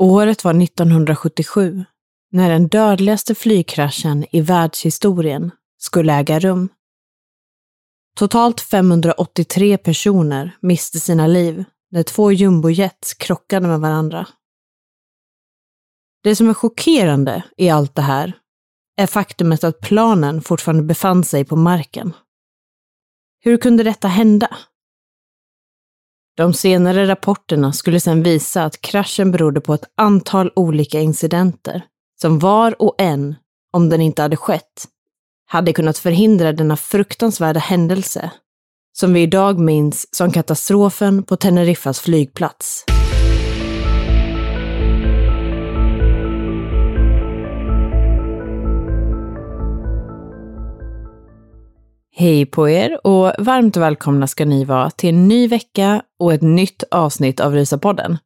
Året 0.00 0.44
var 0.44 0.62
1977 0.62 1.84
när 2.30 2.50
den 2.50 2.68
dödligaste 2.68 3.34
flygkraschen 3.34 4.26
i 4.30 4.40
världshistorien 4.40 5.50
skulle 5.78 6.14
äga 6.14 6.38
rum. 6.38 6.68
Totalt 8.16 8.60
583 8.60 9.78
personer 9.78 10.56
miste 10.60 11.00
sina 11.00 11.26
liv 11.26 11.64
när 11.90 12.02
två 12.02 12.32
jumbojets 12.32 13.14
krockade 13.14 13.68
med 13.68 13.80
varandra. 13.80 14.26
Det 16.22 16.36
som 16.36 16.48
är 16.48 16.54
chockerande 16.54 17.42
i 17.56 17.70
allt 17.70 17.94
det 17.94 18.02
här 18.02 18.32
är 18.96 19.06
faktumet 19.06 19.64
att 19.64 19.80
planen 19.80 20.42
fortfarande 20.42 20.82
befann 20.82 21.24
sig 21.24 21.44
på 21.44 21.56
marken. 21.56 22.12
Hur 23.40 23.56
kunde 23.56 23.82
detta 23.82 24.08
hända? 24.08 24.58
De 26.38 26.54
senare 26.54 27.06
rapporterna 27.08 27.72
skulle 27.72 28.00
sedan 28.00 28.22
visa 28.22 28.64
att 28.64 28.80
kraschen 28.80 29.30
berodde 29.30 29.60
på 29.60 29.74
ett 29.74 29.84
antal 29.96 30.52
olika 30.56 31.00
incidenter 31.00 31.82
som 32.20 32.38
var 32.38 32.82
och 32.82 32.94
en, 32.98 33.34
om 33.72 33.88
den 33.88 34.00
inte 34.00 34.22
hade 34.22 34.36
skett, 34.36 34.84
hade 35.46 35.72
kunnat 35.72 35.98
förhindra 35.98 36.52
denna 36.52 36.76
fruktansvärda 36.76 37.60
händelse 37.60 38.30
som 38.92 39.12
vi 39.12 39.22
idag 39.22 39.58
minns 39.58 40.14
som 40.16 40.32
katastrofen 40.32 41.22
på 41.22 41.36
Teneriffas 41.36 42.00
flygplats. 42.00 42.84
Hej 52.20 52.46
på 52.46 52.68
er 52.68 53.06
och 53.06 53.32
varmt 53.38 53.76
välkomna 53.76 54.26
ska 54.26 54.44
ni 54.44 54.64
vara 54.64 54.90
till 54.90 55.08
en 55.08 55.28
ny 55.28 55.48
vecka 55.48 56.02
och 56.18 56.32
ett 56.32 56.42
nytt 56.42 56.82
avsnitt 56.90 57.40
av 57.40 57.54
Rysapodden. 57.54 58.18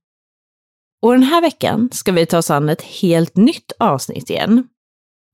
Och 1.02 1.12
den 1.12 1.22
här 1.22 1.40
veckan 1.40 1.88
ska 1.92 2.12
vi 2.12 2.26
ta 2.26 2.38
oss 2.38 2.50
an 2.50 2.68
ett 2.68 2.82
helt 2.82 3.36
nytt 3.36 3.72
avsnitt 3.78 4.30
igen. 4.30 4.68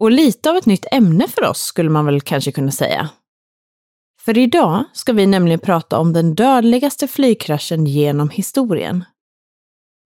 Och 0.01 0.11
lite 0.11 0.51
av 0.51 0.57
ett 0.57 0.67
nytt 0.67 0.87
ämne 0.93 1.29
för 1.29 1.45
oss 1.45 1.61
skulle 1.61 1.91
man 1.91 2.07
väl 2.07 2.21
kanske 2.21 2.53
kunna 2.53 2.71
säga. 2.71 3.09
För 4.21 4.39
idag 4.39 4.85
ska 4.93 5.13
vi 5.13 5.27
nämligen 5.27 5.61
prata 5.61 5.99
om 5.99 6.13
den 6.13 6.35
dödligaste 6.35 7.09
flygkraschen 7.09 7.87
genom 7.87 8.31
historien. 8.31 9.05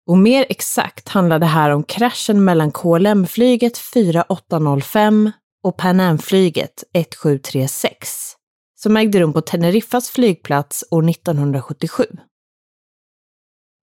Och 0.08 0.18
mer 0.18 0.46
exakt 0.50 1.10
handlar 1.10 1.40
det 1.40 1.46
här 1.46 1.70
om 1.70 1.84
kraschen 1.84 2.44
mellan 2.44 2.72
KLM-flyget 2.72 3.78
4805 3.78 5.32
och 5.64 5.78
Pan 5.78 6.00
Am-flyget 6.00 6.84
1736 6.94 8.31
som 8.84 8.98
ägde 8.98 9.20
rum 9.20 9.34
på 9.34 9.42
Teneriffas 9.42 10.10
flygplats 10.10 10.84
år 10.92 11.10
1977. 11.10 12.06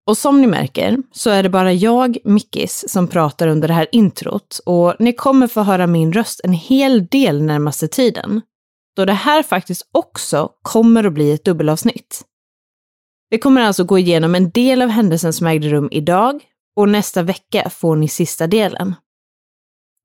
Och 0.08 0.18
som 0.18 0.42
ni 0.42 0.48
märker 0.48 0.98
så 1.12 1.30
är 1.30 1.44
det 1.44 1.50
bara 1.50 1.74
jag, 1.74 2.18
Mickis, 2.24 2.86
som 2.88 3.08
pratar 3.08 3.48
under 3.48 3.68
det 3.68 3.74
här 3.74 3.88
introt 3.92 4.60
och 4.66 4.96
ni 5.00 5.14
kommer 5.14 5.48
få 5.48 5.62
höra 5.62 5.88
min 5.88 6.14
röst 6.14 6.42
en 6.44 6.54
hel 6.54 7.06
del 7.06 7.42
närmaste 7.42 7.88
tiden. 7.88 8.42
Då 8.96 9.06
det 9.06 9.14
här 9.14 9.44
faktiskt 9.44 9.90
också 9.92 10.50
kommer 10.62 11.04
att 11.04 11.14
bli 11.14 11.32
ett 11.32 11.46
dubbelavsnitt. 11.46 12.22
Vi 13.30 13.38
kommer 13.38 13.62
alltså 13.62 13.84
gå 13.84 13.98
igenom 13.98 14.36
en 14.36 14.50
del 14.50 14.82
av 14.82 14.90
händelsen 14.90 15.34
som 15.34 15.48
ägde 15.48 15.70
rum 15.70 15.90
idag 15.92 16.42
och 16.76 16.90
nästa 16.90 17.24
vecka 17.24 17.70
får 17.70 17.96
ni 17.96 18.08
sista 18.08 18.48
delen. 18.48 18.96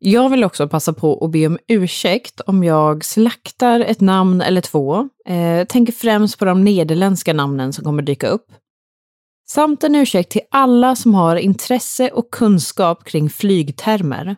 Jag 0.05 0.29
vill 0.29 0.45
också 0.45 0.69
passa 0.69 0.93
på 0.93 1.25
att 1.25 1.31
be 1.31 1.47
om 1.47 1.59
ursäkt 1.69 2.41
om 2.41 2.65
jag 2.65 3.05
slaktar 3.05 3.81
ett 3.81 4.01
namn 4.01 4.41
eller 4.41 4.61
två. 4.61 5.09
Eh, 5.27 5.65
tänker 5.67 5.93
främst 5.93 6.39
på 6.39 6.45
de 6.45 6.65
nederländska 6.65 7.33
namnen 7.33 7.73
som 7.73 7.85
kommer 7.85 8.03
dyka 8.03 8.29
upp. 8.29 8.53
Samt 9.49 9.85
en 9.85 9.95
ursäkt 9.95 10.31
till 10.31 10.41
alla 10.51 10.97
som 10.97 11.15
har 11.15 11.37
intresse 11.37 12.11
och 12.11 12.31
kunskap 12.31 13.05
kring 13.05 13.31
flygtermer. 13.31 14.37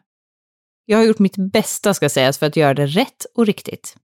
Jag 0.84 0.98
har 0.98 1.04
gjort 1.04 1.18
mitt 1.18 1.36
bästa 1.36 1.94
ska 1.94 2.08
sägas 2.08 2.38
för 2.38 2.46
att 2.46 2.56
göra 2.56 2.74
det 2.74 2.86
rätt 2.86 3.26
och 3.34 3.46
riktigt. 3.46 3.96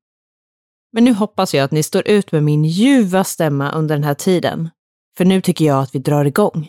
Men 0.92 1.04
nu 1.04 1.12
hoppas 1.12 1.54
jag 1.54 1.64
att 1.64 1.72
ni 1.72 1.82
står 1.82 2.08
ut 2.08 2.32
med 2.32 2.42
min 2.42 2.64
ljuva 2.64 3.24
stämma 3.24 3.72
under 3.72 3.94
den 3.94 4.04
här 4.04 4.14
tiden. 4.14 4.70
För 5.16 5.24
nu 5.24 5.40
tycker 5.40 5.64
jag 5.64 5.82
att 5.82 5.94
vi 5.94 5.98
drar 5.98 6.24
igång. 6.24 6.68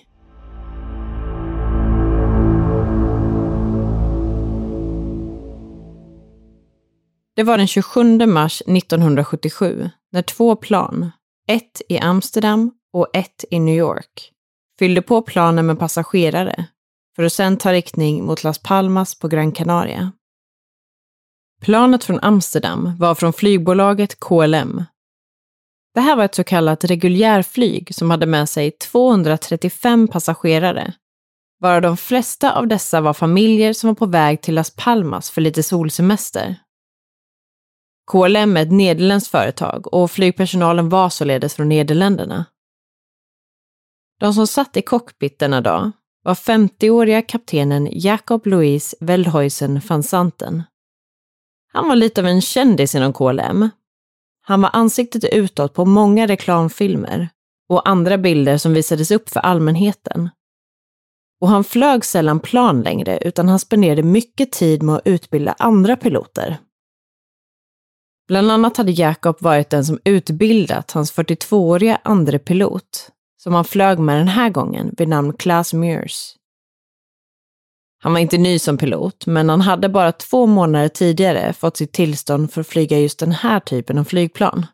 Det 7.36 7.44
var 7.44 7.58
den 7.58 7.68
27 7.68 8.25
mars 8.25 8.62
1977 8.62 9.90
när 10.12 10.22
två 10.22 10.56
plan, 10.56 11.12
ett 11.47 11.81
i 11.90 12.00
Amsterdam 12.00 12.72
och 12.94 13.08
ett 13.14 13.46
i 13.52 13.59
New 13.59 13.75
York, 13.75 14.31
fyllde 14.80 15.02
på 15.02 15.22
planen 15.22 15.66
med 15.66 15.80
passagerare 15.80 16.66
för 17.16 17.24
att 17.24 17.34
sedan 17.34 17.58
ta 17.58 17.74
riktning 17.74 18.25
mot 18.25 18.44
Las 18.44 18.59
Palmas 18.59 19.19
på 19.19 19.28
Gran 19.28 19.52
Canaria. 19.52 20.12
Planet 21.62 22.04
från 22.04 22.19
Amsterdam 22.19 22.98
var 23.00 23.16
från 23.16 23.34
flygbolaget 23.34 24.19
KLM. 24.19 24.84
Det 25.94 26.01
här 26.01 26.16
var 26.16 26.25
ett 26.25 26.36
så 26.36 26.44
kallat 26.44 26.84
reguljärflyg 26.84 27.95
som 27.95 28.10
hade 28.10 28.25
med 28.25 28.50
sig 28.50 28.72
235 28.72 30.07
passagerare, 30.07 30.94
varav 31.60 31.81
de 31.81 31.98
flesta 31.98 32.56
av 32.56 32.68
dessa 32.68 33.01
var 33.01 33.13
familjer 33.13 33.74
som 33.74 33.88
var 33.88 33.95
på 33.95 34.06
väg 34.06 34.42
till 34.42 34.56
Las 34.56 34.75
Palmas 34.75 35.31
för 35.31 35.42
lite 35.42 35.63
solsemester. 35.63 36.56
KLM 38.12 38.57
är 38.57 38.62
ett 38.62 38.71
nederländskt 38.71 39.31
företag 39.31 39.94
och 39.94 40.12
flygpersonalen 40.12 40.89
var 40.89 41.09
således 41.09 41.56
från 41.56 41.69
Nederländerna. 41.69 42.45
De 44.19 44.33
som 44.33 44.48
satt 44.48 44.77
i 44.77 44.81
cockpit 44.81 45.39
denna 45.39 45.62
dag 45.62 45.92
var 46.24 46.33
50-åriga 46.33 47.21
kaptenen 47.21 47.89
Jacob 47.92 48.48
Louis 48.48 48.95
Veldhuizen 49.00 49.81
van 49.88 50.03
Santen. 50.03 50.63
Han 51.74 51.88
var 51.88 51.95
lite 51.95 52.21
av 52.21 52.27
en 52.27 52.42
kändis 52.42 52.95
inom 52.95 53.13
KLM. 53.13 53.69
Han 54.42 54.62
var 54.62 54.69
ansiktet 54.74 55.24
utåt 55.33 55.74
på 55.74 55.86
många 55.86 56.27
reklamfilmer 56.27 57.30
och 57.69 57.89
andra 57.89 58.18
bilder 58.18 58.57
som 58.57 58.74
visades 58.74 59.12
upp 59.12 59.30
för 59.30 59.39
allmänheten. 59.39 60.30
Och 61.42 61.50
han 61.50 61.63
flög 61.63 62.06
sällan 62.06 62.39
plan 62.39 62.81
längre, 62.81 63.19
utan 63.21 63.50
han 63.50 63.59
spenderade 63.59 64.03
mycket 64.03 64.51
tid 64.51 64.83
med 64.83 64.95
att 64.95 65.07
utbilda 65.07 65.56
andra 65.59 65.95
piloter. 65.95 66.57
Bland 68.27 68.51
annat 68.51 68.77
hade 68.77 68.91
Jacob 68.91 69.38
varit 69.39 69.69
den 69.69 69.85
som 69.85 70.00
utbildat 70.06 70.91
hans 70.91 71.13
42-åriga 71.13 72.01
andre 72.03 72.39
pilot, 72.39 73.09
som 73.44 73.53
han 73.53 73.65
flög 73.65 74.00
med 74.00 74.18
den 74.18 74.27
här 74.27 74.50
gången 74.50 74.95
vid 74.97 75.07
namn 75.07 75.33
Klaas 75.33 75.73
Mears. 75.73 76.35
Han 78.03 78.13
var 78.13 78.19
inte 78.19 78.38
ny 78.38 78.59
som 78.59 78.77
pilot, 78.77 79.25
men 79.25 79.50
han 79.50 79.62
hade 79.62 79.89
bara 79.89 80.12
två 80.12 80.45
månader 80.45 80.88
tidigare 80.88 81.53
fått 81.53 81.77
sitt 81.77 81.91
tillstånd 81.91 82.51
för 82.51 82.62
att 82.62 82.68
flyga 82.68 83.00
just 83.00 83.19
den 83.19 83.31
här 83.31 83.59
typen 83.59 83.97
av 83.97 84.03
flygplan. 84.03 84.65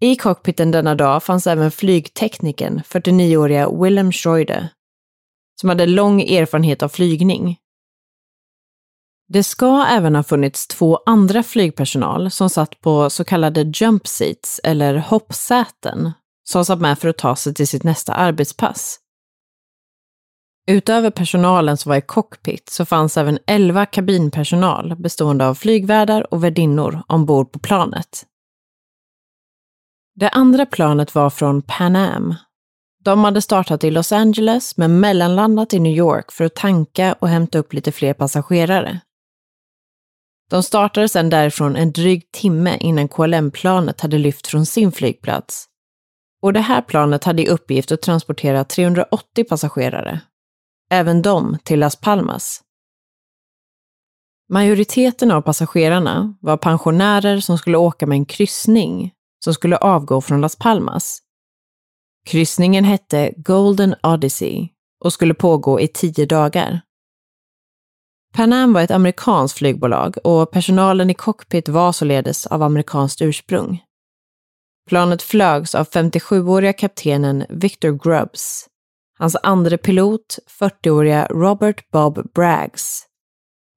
I 0.00 0.16
cockpiten 0.16 0.70
denna 0.70 0.94
dag 0.94 1.22
fanns 1.22 1.46
även 1.46 1.70
flygteknikern, 1.70 2.80
49-åriga 2.80 3.70
Willem 3.70 4.12
Schreuder, 4.12 4.68
som 5.60 5.68
hade 5.68 5.86
lång 5.86 6.22
erfarenhet 6.22 6.82
av 6.82 6.88
flygning. 6.88 7.58
Det 9.32 9.42
ska 9.42 9.86
även 9.86 10.14
ha 10.14 10.22
funnits 10.22 10.66
två 10.66 11.00
andra 11.06 11.42
flygpersonal 11.42 12.30
som 12.30 12.50
satt 12.50 12.80
på 12.80 13.10
så 13.10 13.24
kallade 13.24 13.72
jump 13.74 14.06
seats, 14.06 14.60
eller 14.64 14.96
hoppsäten, 14.96 16.12
som 16.48 16.64
satt 16.64 16.80
med 16.80 16.98
för 16.98 17.08
att 17.08 17.18
ta 17.18 17.36
sig 17.36 17.54
till 17.54 17.68
sitt 17.68 17.84
nästa 17.84 18.12
arbetspass. 18.12 18.98
Utöver 20.66 21.10
personalen 21.10 21.76
som 21.76 21.90
var 21.90 21.96
i 21.96 22.00
cockpit 22.00 22.68
så 22.68 22.84
fanns 22.84 23.16
även 23.16 23.38
11 23.46 23.86
kabinpersonal 23.86 24.96
bestående 24.96 25.48
av 25.48 25.54
flygvärdar 25.54 26.34
och 26.34 26.44
värdinnor 26.44 27.02
ombord 27.08 27.52
på 27.52 27.58
planet. 27.58 28.26
Det 30.14 30.28
andra 30.28 30.66
planet 30.66 31.14
var 31.14 31.30
från 31.30 31.62
Pan 31.62 31.96
Am. 31.96 32.34
De 33.04 33.24
hade 33.24 33.42
startat 33.42 33.84
i 33.84 33.90
Los 33.90 34.12
Angeles 34.12 34.76
men 34.76 35.00
mellanlandat 35.00 35.74
i 35.74 35.78
New 35.78 35.96
York 35.96 36.32
för 36.32 36.44
att 36.44 36.54
tanka 36.54 37.12
och 37.18 37.28
hämta 37.28 37.58
upp 37.58 37.72
lite 37.72 37.92
fler 37.92 38.14
passagerare. 38.14 39.00
De 40.50 40.62
startade 40.62 41.08
sedan 41.08 41.30
därifrån 41.30 41.76
en 41.76 41.92
dryg 41.92 42.32
timme 42.32 42.76
innan 42.80 43.08
KLM-planet 43.08 44.00
hade 44.00 44.18
lyft 44.18 44.46
från 44.46 44.66
sin 44.66 44.92
flygplats. 44.92 45.66
Och 46.42 46.52
det 46.52 46.60
här 46.60 46.82
planet 46.82 47.24
hade 47.24 47.42
i 47.42 47.48
uppgift 47.48 47.92
att 47.92 48.02
transportera 48.02 48.64
380 48.64 49.44
passagerare. 49.44 50.20
Även 50.90 51.22
de 51.22 51.58
till 51.64 51.80
Las 51.80 51.96
Palmas. 51.96 52.62
Majoriteten 54.48 55.30
av 55.30 55.42
passagerarna 55.42 56.34
var 56.40 56.56
pensionärer 56.56 57.40
som 57.40 57.58
skulle 57.58 57.78
åka 57.78 58.06
med 58.06 58.16
en 58.16 58.26
kryssning 58.26 59.12
som 59.44 59.54
skulle 59.54 59.76
avgå 59.76 60.20
från 60.20 60.40
Las 60.40 60.56
Palmas. 60.56 61.18
Kryssningen 62.26 62.84
hette 62.84 63.32
Golden 63.36 63.94
Odyssey 64.02 64.68
och 65.04 65.12
skulle 65.12 65.34
pågå 65.34 65.80
i 65.80 65.88
tio 65.88 66.26
dagar. 66.26 66.80
Pan 68.32 68.52
Am 68.52 68.72
var 68.72 68.80
ett 68.80 68.90
amerikanskt 68.90 69.58
flygbolag 69.58 70.16
och 70.24 70.50
personalen 70.50 71.10
i 71.10 71.14
cockpit 71.14 71.68
var 71.68 71.92
således 71.92 72.46
av 72.46 72.62
amerikanskt 72.62 73.22
ursprung. 73.22 73.82
Planet 74.88 75.22
flögs 75.22 75.74
av 75.74 75.88
57-åriga 75.88 76.72
kaptenen 76.72 77.46
Victor 77.48 77.98
Grubbs, 78.04 78.66
hans 79.18 79.36
andre 79.42 79.78
pilot 79.78 80.38
40-åriga 80.60 81.26
Robert 81.30 81.90
Bob 81.90 82.32
Braggs 82.34 83.06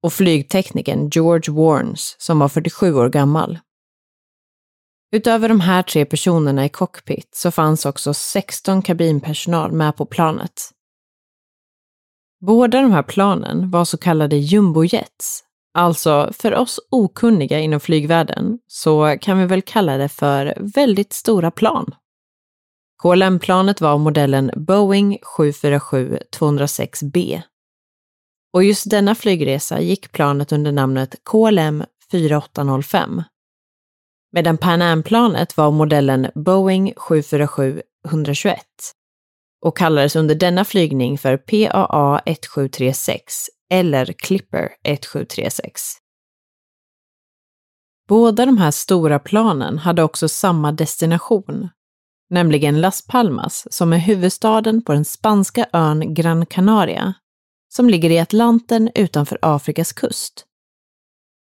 och 0.02 0.12
flygteknikern 0.12 1.08
George 1.08 1.54
Warnes 1.54 2.16
som 2.18 2.38
var 2.38 2.48
47 2.48 2.94
år 2.94 3.08
gammal. 3.08 3.58
Utöver 5.12 5.48
de 5.48 5.60
här 5.60 5.82
tre 5.82 6.04
personerna 6.04 6.64
i 6.64 6.68
cockpit 6.68 7.34
så 7.34 7.50
fanns 7.50 7.86
också 7.86 8.14
16 8.14 8.82
kabinpersonal 8.82 9.72
med 9.72 9.96
på 9.96 10.06
planet. 10.06 10.70
Båda 12.46 12.82
de 12.82 12.92
här 12.92 13.02
planen 13.02 13.70
var 13.70 13.84
så 13.84 13.98
kallade 13.98 14.36
jumbojets. 14.36 15.44
Alltså, 15.74 16.30
för 16.32 16.54
oss 16.54 16.80
okunniga 16.90 17.60
inom 17.60 17.80
flygvärlden 17.80 18.58
så 18.66 19.16
kan 19.20 19.38
vi 19.38 19.46
väl 19.46 19.62
kalla 19.62 19.96
det 19.96 20.08
för 20.08 20.54
väldigt 20.60 21.12
stora 21.12 21.50
plan. 21.50 21.94
KLM-planet 23.02 23.80
var 23.80 23.98
modellen 23.98 24.50
Boeing 24.56 25.18
747-206B. 25.36 27.42
Och 28.52 28.64
just 28.64 28.90
denna 28.90 29.14
flygresa 29.14 29.80
gick 29.80 30.12
planet 30.12 30.52
under 30.52 30.72
namnet 30.72 31.14
KLM 31.24 31.84
4805 32.10 33.22
medan 34.34 34.58
Pan 34.58 34.82
Am-planet 34.82 35.56
var 35.56 35.70
modellen 35.70 36.30
Boeing 36.34 36.92
747-121 36.92 38.56
och 39.64 39.76
kallades 39.76 40.16
under 40.16 40.34
denna 40.34 40.64
flygning 40.64 41.18
för 41.18 41.36
PAA 41.36 42.18
1736 42.18 43.46
eller 43.70 44.12
Clipper 44.12 44.64
1736. 44.64 45.82
Båda 48.08 48.46
de 48.46 48.58
här 48.58 48.70
stora 48.70 49.18
planen 49.18 49.78
hade 49.78 50.02
också 50.02 50.28
samma 50.28 50.72
destination, 50.72 51.68
nämligen 52.30 52.80
Las 52.80 53.06
Palmas 53.06 53.66
som 53.70 53.92
är 53.92 53.98
huvudstaden 53.98 54.82
på 54.82 54.92
den 54.92 55.04
spanska 55.04 55.66
ön 55.72 56.14
Gran 56.14 56.46
Canaria, 56.46 57.14
som 57.74 57.90
ligger 57.90 58.10
i 58.10 58.18
Atlanten 58.18 58.90
utanför 58.94 59.38
Afrikas 59.42 59.92
kust. 59.92 60.44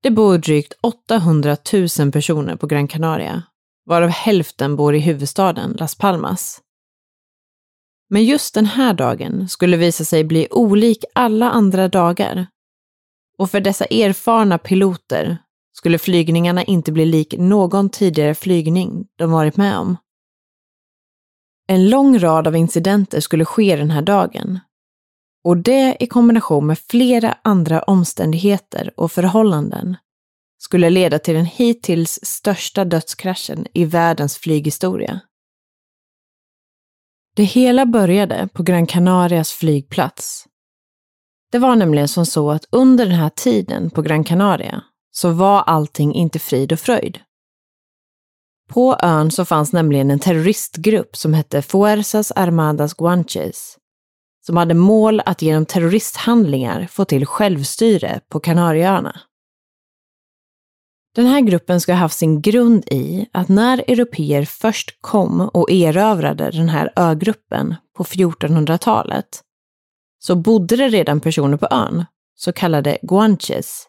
Det 0.03 0.11
bor 0.11 0.37
drygt 0.37 0.73
800 0.81 1.57
000 1.99 2.11
personer 2.11 2.55
på 2.55 2.67
Gran 2.67 2.87
Canaria, 2.87 3.43
varav 3.85 4.09
hälften 4.09 4.75
bor 4.75 4.95
i 4.95 4.99
huvudstaden 4.99 5.75
Las 5.79 5.95
Palmas. 5.95 6.61
Men 8.09 8.23
just 8.23 8.53
den 8.53 8.65
här 8.65 8.93
dagen 8.93 9.47
skulle 9.49 9.77
visa 9.77 10.05
sig 10.05 10.23
bli 10.23 10.47
olik 10.51 11.05
alla 11.15 11.51
andra 11.51 11.87
dagar. 11.87 12.47
Och 13.37 13.51
för 13.51 13.59
dessa 13.59 13.85
erfarna 13.85 14.57
piloter 14.57 15.37
skulle 15.73 15.99
flygningarna 15.99 16.63
inte 16.63 16.91
bli 16.91 17.05
lik 17.05 17.35
någon 17.37 17.89
tidigare 17.89 18.35
flygning 18.35 19.07
de 19.15 19.31
varit 19.31 19.57
med 19.57 19.77
om. 19.77 19.97
En 21.67 21.89
lång 21.89 22.19
rad 22.19 22.47
av 22.47 22.55
incidenter 22.55 23.19
skulle 23.19 23.45
ske 23.45 23.75
den 23.75 23.91
här 23.91 24.01
dagen 24.01 24.59
och 25.43 25.57
det 25.57 25.97
i 25.99 26.07
kombination 26.07 26.67
med 26.67 26.79
flera 26.79 27.37
andra 27.41 27.81
omständigheter 27.81 28.93
och 28.97 29.11
förhållanden 29.11 29.95
skulle 30.57 30.89
leda 30.89 31.19
till 31.19 31.33
den 31.33 31.45
hittills 31.45 32.19
största 32.23 32.85
dödskraschen 32.85 33.67
i 33.73 33.85
världens 33.85 34.37
flyghistoria. 34.37 35.19
Det 37.37 37.43
hela 37.43 37.85
började 37.85 38.49
på 38.53 38.63
Gran 38.63 38.85
Canarias 38.85 39.51
flygplats. 39.51 40.45
Det 41.51 41.59
var 41.59 41.75
nämligen 41.75 42.07
som 42.07 42.25
så 42.25 42.51
att 42.51 42.65
under 42.71 43.05
den 43.05 43.15
här 43.15 43.29
tiden 43.29 43.89
på 43.89 44.01
Gran 44.01 44.23
Canaria 44.23 44.83
så 45.11 45.29
var 45.29 45.61
allting 45.61 46.13
inte 46.13 46.39
frid 46.39 46.71
och 46.71 46.79
fröjd. 46.79 47.19
På 48.69 48.97
ön 49.03 49.31
så 49.31 49.45
fanns 49.45 49.73
nämligen 49.73 50.11
en 50.11 50.19
terroristgrupp 50.19 51.15
som 51.15 51.33
hette 51.33 51.61
Fuerzas 51.61 52.31
Armadas 52.31 52.93
Guanches 52.93 53.77
som 54.45 54.57
hade 54.57 54.73
mål 54.73 55.21
att 55.25 55.41
genom 55.41 55.65
terroristhandlingar 55.65 56.87
få 56.91 57.05
till 57.05 57.25
självstyre 57.25 58.19
på 58.29 58.39
Kanarieöarna. 58.39 59.21
Den 61.17 61.25
här 61.25 61.41
gruppen 61.41 61.81
ska 61.81 61.93
ha 61.93 61.99
haft 61.99 62.17
sin 62.17 62.41
grund 62.41 62.83
i 62.91 63.25
att 63.31 63.49
när 63.49 63.77
europeer 63.77 64.45
först 64.45 64.97
kom 65.01 65.41
och 65.41 65.71
erövrade 65.71 66.51
den 66.51 66.69
här 66.69 66.93
ögruppen 66.95 67.75
på 67.95 68.03
1400-talet 68.03 69.41
så 70.19 70.35
bodde 70.35 70.75
det 70.75 70.89
redan 70.89 71.19
personer 71.19 71.57
på 71.57 71.67
ön, 71.71 72.05
så 72.35 72.53
kallade 72.53 72.97
guanches. 73.01 73.87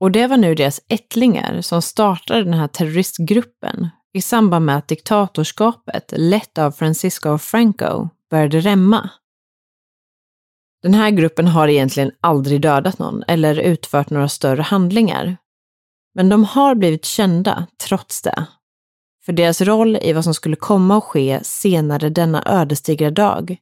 Och 0.00 0.10
det 0.10 0.26
var 0.26 0.36
nu 0.36 0.54
deras 0.54 0.80
ättlingar 0.88 1.60
som 1.60 1.82
startade 1.82 2.44
den 2.44 2.54
här 2.54 2.68
terroristgruppen 2.68 3.88
i 4.12 4.22
samband 4.22 4.66
med 4.66 4.76
att 4.76 4.88
diktatorskapet, 4.88 6.12
lett 6.16 6.58
av 6.58 6.72
Francisco 6.72 7.38
Franco, 7.38 8.08
började 8.30 8.60
rämma. 8.60 9.10
Den 10.82 10.94
här 10.94 11.10
gruppen 11.10 11.46
har 11.46 11.68
egentligen 11.68 12.10
aldrig 12.20 12.60
dödat 12.60 12.98
någon 12.98 13.22
eller 13.28 13.54
utfört 13.60 14.10
några 14.10 14.28
större 14.28 14.62
handlingar. 14.62 15.36
Men 16.14 16.28
de 16.28 16.44
har 16.44 16.74
blivit 16.74 17.04
kända 17.04 17.66
trots 17.88 18.22
det. 18.22 18.46
För 19.24 19.32
deras 19.32 19.60
roll 19.60 19.96
i 19.96 20.12
vad 20.12 20.24
som 20.24 20.34
skulle 20.34 20.56
komma 20.56 20.98
att 20.98 21.04
ske 21.04 21.40
senare 21.42 22.08
denna 22.08 22.42
ödesdigra 22.46 23.10
dag, 23.10 23.56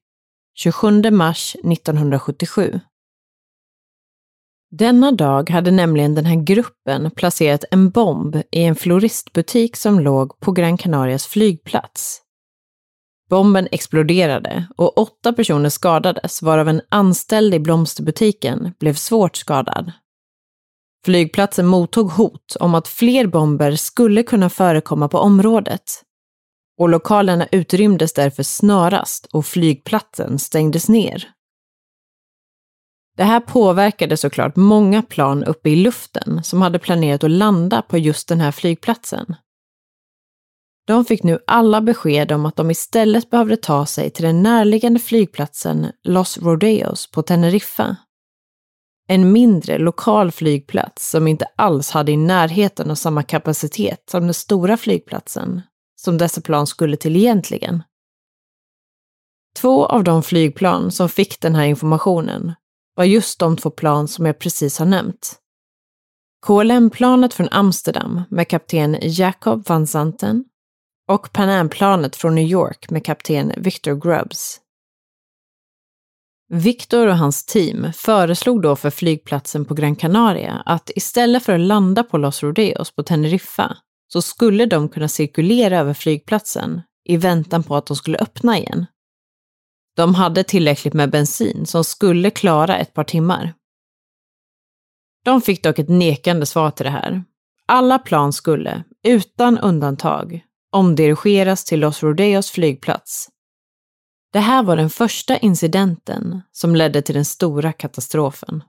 27 0.54 1.10
mars 1.10 1.54
1977. 1.54 2.80
Denna 4.70 5.12
dag 5.12 5.50
hade 5.50 5.70
nämligen 5.70 6.14
den 6.14 6.26
här 6.26 6.44
gruppen 6.44 7.10
placerat 7.10 7.64
en 7.70 7.90
bomb 7.90 8.36
i 8.36 8.64
en 8.64 8.76
floristbutik 8.76 9.76
som 9.76 10.00
låg 10.00 10.40
på 10.40 10.52
Gran 10.52 10.76
Canarias 10.76 11.26
flygplats 11.26 12.22
Bomben 13.30 13.68
exploderade 13.72 14.66
och 14.76 14.98
åtta 14.98 15.32
personer 15.32 15.68
skadades, 15.68 16.42
varav 16.42 16.68
en 16.68 16.80
anställd 16.88 17.54
i 17.54 17.58
blomsterbutiken 17.58 18.74
blev 18.78 18.94
svårt 18.94 19.36
skadad. 19.36 19.92
Flygplatsen 21.04 21.66
mottog 21.66 22.10
hot 22.10 22.56
om 22.60 22.74
att 22.74 22.88
fler 22.88 23.26
bomber 23.26 23.76
skulle 23.76 24.22
kunna 24.22 24.50
förekomma 24.50 25.08
på 25.08 25.18
området. 25.18 26.04
och 26.78 26.88
lokalerna 26.88 27.46
utrymdes 27.52 28.12
därför 28.12 28.42
snarast 28.42 29.26
och 29.26 29.46
flygplatsen 29.46 30.38
stängdes 30.38 30.88
ner. 30.88 31.28
Det 33.16 33.24
här 33.24 33.40
påverkade 33.40 34.16
såklart 34.16 34.56
många 34.56 35.02
plan 35.02 35.44
uppe 35.44 35.70
i 35.70 35.76
luften 35.76 36.44
som 36.44 36.62
hade 36.62 36.78
planerat 36.78 37.24
att 37.24 37.30
landa 37.30 37.82
på 37.82 37.98
just 37.98 38.28
den 38.28 38.40
här 38.40 38.52
flygplatsen. 38.52 39.34
De 40.86 41.04
fick 41.04 41.22
nu 41.22 41.38
alla 41.46 41.80
besked 41.80 42.32
om 42.32 42.46
att 42.46 42.56
de 42.56 42.70
istället 42.70 43.30
behövde 43.30 43.56
ta 43.56 43.86
sig 43.86 44.10
till 44.10 44.24
den 44.24 44.42
närliggande 44.42 45.00
flygplatsen 45.00 45.86
Los 46.02 46.38
Rodeos 46.38 47.10
på 47.10 47.22
Teneriffa. 47.22 47.96
En 49.12 49.32
mindre 49.32 49.78
lokal 49.78 50.30
flygplats 50.32 51.10
som 51.10 51.28
inte 51.28 51.46
alls 51.56 51.90
hade 51.90 52.12
i 52.12 52.16
närheten 52.16 52.90
av 52.90 52.94
samma 52.94 53.22
kapacitet 53.22 54.02
som 54.10 54.24
den 54.24 54.34
stora 54.34 54.76
flygplatsen 54.76 55.60
som 56.00 56.18
dessa 56.18 56.40
plan 56.40 56.66
skulle 56.66 56.96
till 56.96 57.16
egentligen. 57.16 57.82
Två 59.56 59.86
av 59.86 60.04
de 60.04 60.22
flygplan 60.22 60.92
som 60.92 61.08
fick 61.08 61.40
den 61.40 61.54
här 61.54 61.64
informationen 61.64 62.52
var 62.96 63.04
just 63.04 63.38
de 63.38 63.56
två 63.56 63.70
plan 63.70 64.08
som 64.08 64.26
jag 64.26 64.38
precis 64.38 64.78
har 64.78 64.86
nämnt. 64.86 65.36
KLM-planet 66.46 67.34
från 67.34 67.48
Amsterdam 67.50 68.22
med 68.30 68.48
kapten 68.48 68.96
Jacob 69.02 69.68
van 69.68 69.86
Zanten 69.86 70.44
och 71.08 71.32
Pan 71.32 71.48
Am-planet 71.48 72.16
från 72.16 72.34
New 72.34 72.46
York 72.46 72.90
med 72.90 73.04
kapten 73.04 73.52
Victor 73.56 73.94
Grubbs. 73.94 74.60
Victor 76.52 77.06
och 77.06 77.16
hans 77.16 77.44
team 77.44 77.92
föreslog 77.92 78.62
då 78.62 78.76
för 78.76 78.90
flygplatsen 78.90 79.64
på 79.64 79.74
Gran 79.74 79.96
Canaria 79.96 80.62
att 80.66 80.90
istället 80.94 81.42
för 81.42 81.54
att 81.54 81.60
landa 81.60 82.02
på 82.04 82.18
Los 82.18 82.42
Rodeos 82.42 82.90
på 82.90 83.02
Teneriffa 83.02 83.76
så 84.12 84.22
skulle 84.22 84.66
de 84.66 84.88
kunna 84.88 85.08
cirkulera 85.08 85.78
över 85.78 85.94
flygplatsen 85.94 86.82
i 87.04 87.16
väntan 87.16 87.62
på 87.62 87.76
att 87.76 87.86
de 87.86 87.96
skulle 87.96 88.18
öppna 88.18 88.58
igen. 88.58 88.86
De 89.96 90.14
hade 90.14 90.44
tillräckligt 90.44 90.94
med 90.94 91.10
bensin 91.10 91.66
som 91.66 91.84
skulle 91.84 92.30
klara 92.30 92.78
ett 92.78 92.94
par 92.94 93.04
timmar. 93.04 93.54
De 95.24 95.42
fick 95.42 95.62
dock 95.62 95.78
ett 95.78 95.88
nekande 95.88 96.46
svar 96.46 96.70
till 96.70 96.84
det 96.84 96.90
här. 96.90 97.24
Alla 97.66 97.98
plan 97.98 98.32
skulle, 98.32 98.84
utan 99.06 99.58
undantag, 99.58 100.40
omdirigeras 100.72 101.64
till 101.64 101.80
Los 101.80 102.02
Rodeos 102.02 102.50
flygplats. 102.50 103.28
Det 104.32 104.40
här 104.40 104.62
var 104.62 104.76
den 104.76 104.90
första 104.90 105.38
incidenten 105.38 106.42
som 106.52 106.76
ledde 106.76 107.02
till 107.02 107.14
den 107.14 107.24
stora 107.24 107.72
katastrofen. 107.72 108.64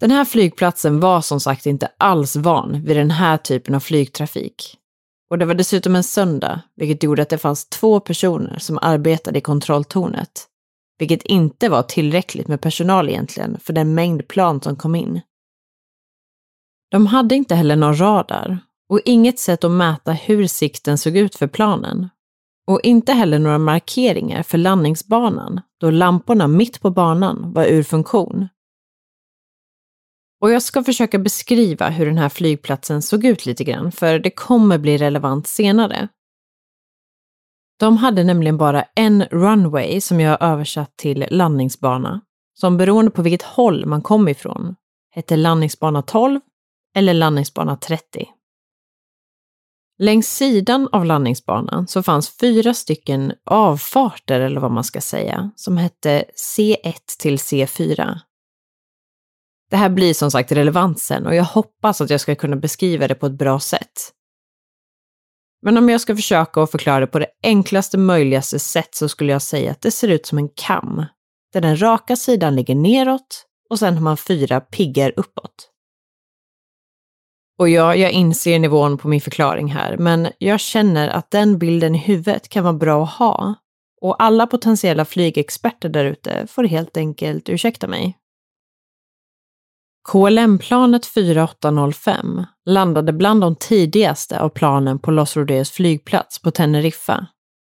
Den 0.00 0.10
här 0.10 0.24
flygplatsen 0.24 1.00
var 1.00 1.20
som 1.20 1.40
sagt 1.40 1.66
inte 1.66 1.88
alls 1.98 2.36
van 2.36 2.84
vid 2.84 2.96
den 2.96 3.10
här 3.10 3.36
typen 3.36 3.74
av 3.74 3.80
flygtrafik. 3.80 4.78
Och 5.30 5.38
det 5.38 5.44
var 5.44 5.54
dessutom 5.54 5.96
en 5.96 6.04
söndag, 6.04 6.60
vilket 6.76 7.02
gjorde 7.02 7.22
att 7.22 7.28
det 7.28 7.38
fanns 7.38 7.68
två 7.68 8.00
personer 8.00 8.58
som 8.58 8.78
arbetade 8.82 9.38
i 9.38 9.42
kontrolltornet. 9.42 10.48
Vilket 10.98 11.22
inte 11.22 11.68
var 11.68 11.82
tillräckligt 11.82 12.48
med 12.48 12.60
personal 12.60 13.08
egentligen 13.08 13.58
för 13.60 13.72
den 13.72 13.94
mängd 13.94 14.28
plan 14.28 14.60
som 14.60 14.76
kom 14.76 14.94
in. 14.94 15.20
De 16.90 17.06
hade 17.06 17.34
inte 17.34 17.54
heller 17.54 17.76
någon 17.76 18.00
radar 18.00 18.58
och 18.88 19.00
inget 19.04 19.38
sätt 19.38 19.64
att 19.64 19.70
mäta 19.70 20.12
hur 20.12 20.46
sikten 20.46 20.98
såg 20.98 21.16
ut 21.16 21.36
för 21.36 21.46
planen. 21.46 22.08
Och 22.66 22.80
inte 22.82 23.12
heller 23.12 23.38
några 23.38 23.58
markeringar 23.58 24.42
för 24.42 24.58
landningsbanan 24.58 25.60
då 25.80 25.90
lamporna 25.90 26.46
mitt 26.46 26.80
på 26.80 26.90
banan 26.90 27.52
var 27.52 27.64
ur 27.64 27.82
funktion. 27.82 28.48
Och 30.40 30.50
jag 30.50 30.62
ska 30.62 30.84
försöka 30.84 31.18
beskriva 31.18 31.88
hur 31.88 32.06
den 32.06 32.18
här 32.18 32.28
flygplatsen 32.28 33.02
såg 33.02 33.24
ut 33.24 33.46
lite 33.46 33.64
grann, 33.64 33.92
för 33.92 34.18
det 34.18 34.30
kommer 34.30 34.78
bli 34.78 34.98
relevant 34.98 35.46
senare. 35.46 36.08
De 37.78 37.96
hade 37.96 38.24
nämligen 38.24 38.58
bara 38.58 38.84
en 38.94 39.24
runway 39.24 40.00
som 40.00 40.20
jag 40.20 40.30
har 40.30 40.48
översatt 40.52 40.96
till 40.96 41.26
landningsbana, 41.30 42.20
som 42.54 42.76
beroende 42.76 43.10
på 43.10 43.22
vilket 43.22 43.42
håll 43.42 43.86
man 43.86 44.02
kom 44.02 44.28
ifrån 44.28 44.74
hette 45.14 45.36
landningsbana 45.36 46.02
12 46.02 46.40
eller 46.96 47.14
landningsbana 47.14 47.76
30. 47.76 48.28
Längs 50.02 50.28
sidan 50.28 50.88
av 50.92 51.04
landningsbanan 51.04 51.86
så 51.86 52.02
fanns 52.02 52.36
fyra 52.38 52.74
stycken 52.74 53.32
avfarter, 53.44 54.40
eller 54.40 54.60
vad 54.60 54.70
man 54.70 54.84
ska 54.84 55.00
säga, 55.00 55.50
som 55.56 55.76
hette 55.76 56.24
C1 56.56 56.94
till 57.18 57.36
C4. 57.36 58.18
Det 59.70 59.76
här 59.76 59.88
blir 59.88 60.14
som 60.14 60.30
sagt 60.30 60.52
relevansen 60.52 61.26
och 61.26 61.34
jag 61.34 61.44
hoppas 61.44 62.00
att 62.00 62.10
jag 62.10 62.20
ska 62.20 62.34
kunna 62.34 62.56
beskriva 62.56 63.08
det 63.08 63.14
på 63.14 63.26
ett 63.26 63.38
bra 63.38 63.60
sätt. 63.60 64.12
Men 65.62 65.78
om 65.78 65.88
jag 65.88 66.00
ska 66.00 66.16
försöka 66.16 66.62
att 66.62 66.70
förklara 66.70 67.00
det 67.00 67.06
på 67.06 67.18
det 67.18 67.30
enklaste 67.42 67.98
möjligaste 67.98 68.58
sätt 68.58 68.94
så 68.94 69.08
skulle 69.08 69.32
jag 69.32 69.42
säga 69.42 69.70
att 69.70 69.80
det 69.80 69.90
ser 69.90 70.08
ut 70.08 70.26
som 70.26 70.38
en 70.38 70.48
kam, 70.48 71.04
där 71.52 71.60
den 71.60 71.82
raka 71.82 72.16
sidan 72.16 72.56
ligger 72.56 72.74
neråt 72.74 73.46
och 73.70 73.78
sen 73.78 73.94
har 73.94 74.02
man 74.02 74.16
fyra 74.16 74.60
piggar 74.60 75.12
uppåt. 75.16 75.71
Och 77.58 77.68
ja, 77.68 77.94
jag 77.94 78.12
inser 78.12 78.58
nivån 78.58 78.98
på 78.98 79.08
min 79.08 79.20
förklaring 79.20 79.68
här, 79.68 79.96
men 79.96 80.28
jag 80.38 80.60
känner 80.60 81.08
att 81.08 81.30
den 81.30 81.58
bilden 81.58 81.94
i 81.94 81.98
huvudet 81.98 82.48
kan 82.48 82.64
vara 82.64 82.74
bra 82.74 83.02
att 83.02 83.10
ha. 83.10 83.54
Och 84.00 84.22
alla 84.22 84.46
potentiella 84.46 85.04
flygexperter 85.04 85.88
där 85.88 86.04
ute 86.04 86.46
får 86.46 86.64
helt 86.64 86.96
enkelt 86.96 87.48
ursäkta 87.48 87.86
mig. 87.86 88.18
KLM-planet 90.12 91.06
4805 91.06 92.44
landade 92.66 93.12
bland 93.12 93.40
de 93.40 93.56
tidigaste 93.56 94.40
av 94.40 94.48
planen 94.48 94.98
på 94.98 95.10
Los 95.10 95.36
Rodeos 95.36 95.70
flygplats 95.70 96.42
på 96.42 96.50
Teneriffa 96.50 97.26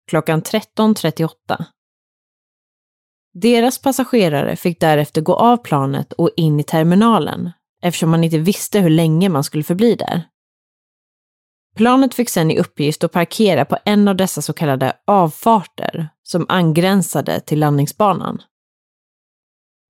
klockan 0.09 0.41
13.38. 0.41 1.29
Deras 3.33 3.81
passagerare 3.81 4.55
fick 4.55 4.79
därefter 4.79 5.21
gå 5.21 5.35
av 5.35 5.57
planet 5.57 6.13
och 6.13 6.29
in 6.35 6.59
i 6.59 6.63
terminalen 6.63 7.51
eftersom 7.83 8.09
man 8.09 8.23
inte 8.23 8.37
visste 8.37 8.79
hur 8.79 8.89
länge 8.89 9.29
man 9.29 9.43
skulle 9.43 9.63
förbli 9.63 9.95
där. 9.95 10.27
Planet 11.75 12.13
fick 12.13 12.29
sedan 12.29 12.51
i 12.51 12.59
uppgift 12.59 13.03
att 13.03 13.11
parkera 13.11 13.65
på 13.65 13.77
en 13.85 14.07
av 14.07 14.15
dessa 14.15 14.41
så 14.41 14.53
kallade 14.53 14.93
avfarter 15.07 16.09
som 16.23 16.45
angränsade 16.49 17.39
till 17.39 17.59
landningsbanan. 17.59 18.41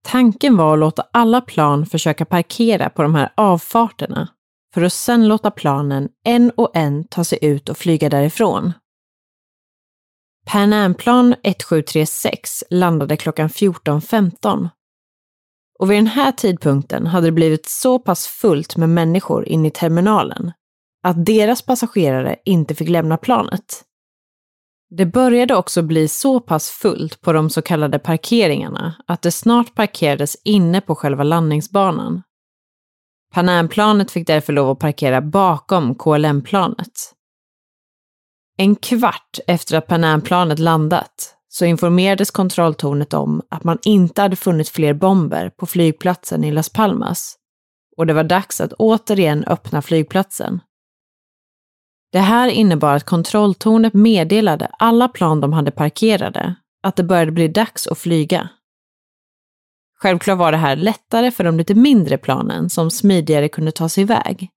Tanken 0.04 0.56
var 0.56 0.72
att 0.72 0.78
låta 0.78 1.06
alla 1.12 1.40
plan 1.40 1.86
försöka 1.86 2.24
parkera 2.24 2.90
på 2.90 3.02
de 3.02 3.14
här 3.14 3.32
avfarterna 3.34 4.28
för 4.74 4.82
att 4.82 4.92
sedan 4.92 5.28
låta 5.28 5.50
planen 5.50 6.08
en 6.24 6.50
och 6.50 6.76
en 6.76 7.04
ta 7.04 7.24
sig 7.24 7.38
ut 7.42 7.68
och 7.68 7.78
flyga 7.78 8.08
därifrån. 8.08 8.72
Pan 10.46 10.72
Am-plan 10.72 11.32
1736 11.32 12.64
landade 12.70 13.16
klockan 13.16 13.48
14.15 13.48 14.68
och 15.78 15.90
vid 15.90 15.98
den 15.98 16.06
här 16.06 16.32
tidpunkten 16.32 17.06
hade 17.06 17.26
det 17.26 17.32
blivit 17.32 17.68
så 17.68 17.98
pass 17.98 18.26
fullt 18.26 18.76
med 18.76 18.88
människor 18.88 19.48
in 19.48 19.66
i 19.66 19.70
terminalen 19.70 20.52
att 21.02 21.26
deras 21.26 21.62
passagerare 21.62 22.36
inte 22.44 22.74
fick 22.74 22.88
lämna 22.88 23.16
planet. 23.16 23.84
Det 24.90 25.06
började 25.06 25.56
också 25.56 25.82
bli 25.82 26.08
så 26.08 26.40
pass 26.40 26.70
fullt 26.70 27.20
på 27.20 27.32
de 27.32 27.50
så 27.50 27.62
kallade 27.62 27.98
parkeringarna 27.98 28.94
att 29.06 29.22
det 29.22 29.32
snart 29.32 29.74
parkerades 29.74 30.36
inne 30.44 30.80
på 30.80 30.94
själva 30.94 31.22
landningsbanan. 31.22 32.22
Panamplanet 33.32 34.10
fick 34.10 34.26
därför 34.26 34.52
lov 34.52 34.70
att 34.70 34.78
parkera 34.78 35.20
bakom 35.20 35.94
KLM-planet. 35.94 37.14
En 38.56 38.76
kvart 38.76 39.38
efter 39.46 39.78
att 39.78 39.86
Panamplanet 39.86 40.58
landat 40.58 41.36
så 41.56 41.64
informerades 41.64 42.30
kontrolltornet 42.30 43.14
om 43.14 43.42
att 43.48 43.64
man 43.64 43.78
inte 43.82 44.22
hade 44.22 44.36
funnit 44.36 44.68
fler 44.68 44.94
bomber 44.94 45.50
på 45.50 45.66
flygplatsen 45.66 46.44
i 46.44 46.50
Las 46.50 46.68
Palmas 46.68 47.36
och 47.96 48.06
det 48.06 48.12
var 48.12 48.24
dags 48.24 48.60
att 48.60 48.72
återigen 48.72 49.44
öppna 49.44 49.82
flygplatsen. 49.82 50.60
Det 52.12 52.18
här 52.18 52.48
innebar 52.48 52.94
att 52.94 53.04
kontrolltornet 53.04 53.94
meddelade 53.94 54.66
alla 54.78 55.08
plan 55.08 55.40
de 55.40 55.52
hade 55.52 55.70
parkerade 55.70 56.54
att 56.82 56.96
det 56.96 57.04
började 57.04 57.32
bli 57.32 57.48
dags 57.48 57.86
att 57.86 57.98
flyga. 57.98 58.48
Självklart 59.98 60.38
var 60.38 60.52
det 60.52 60.58
här 60.58 60.76
lättare 60.76 61.30
för 61.30 61.44
de 61.44 61.56
lite 61.58 61.74
mindre 61.74 62.18
planen 62.18 62.70
som 62.70 62.90
smidigare 62.90 63.48
kunde 63.48 63.72
ta 63.72 63.88
sig 63.88 64.02
iväg. 64.02 64.48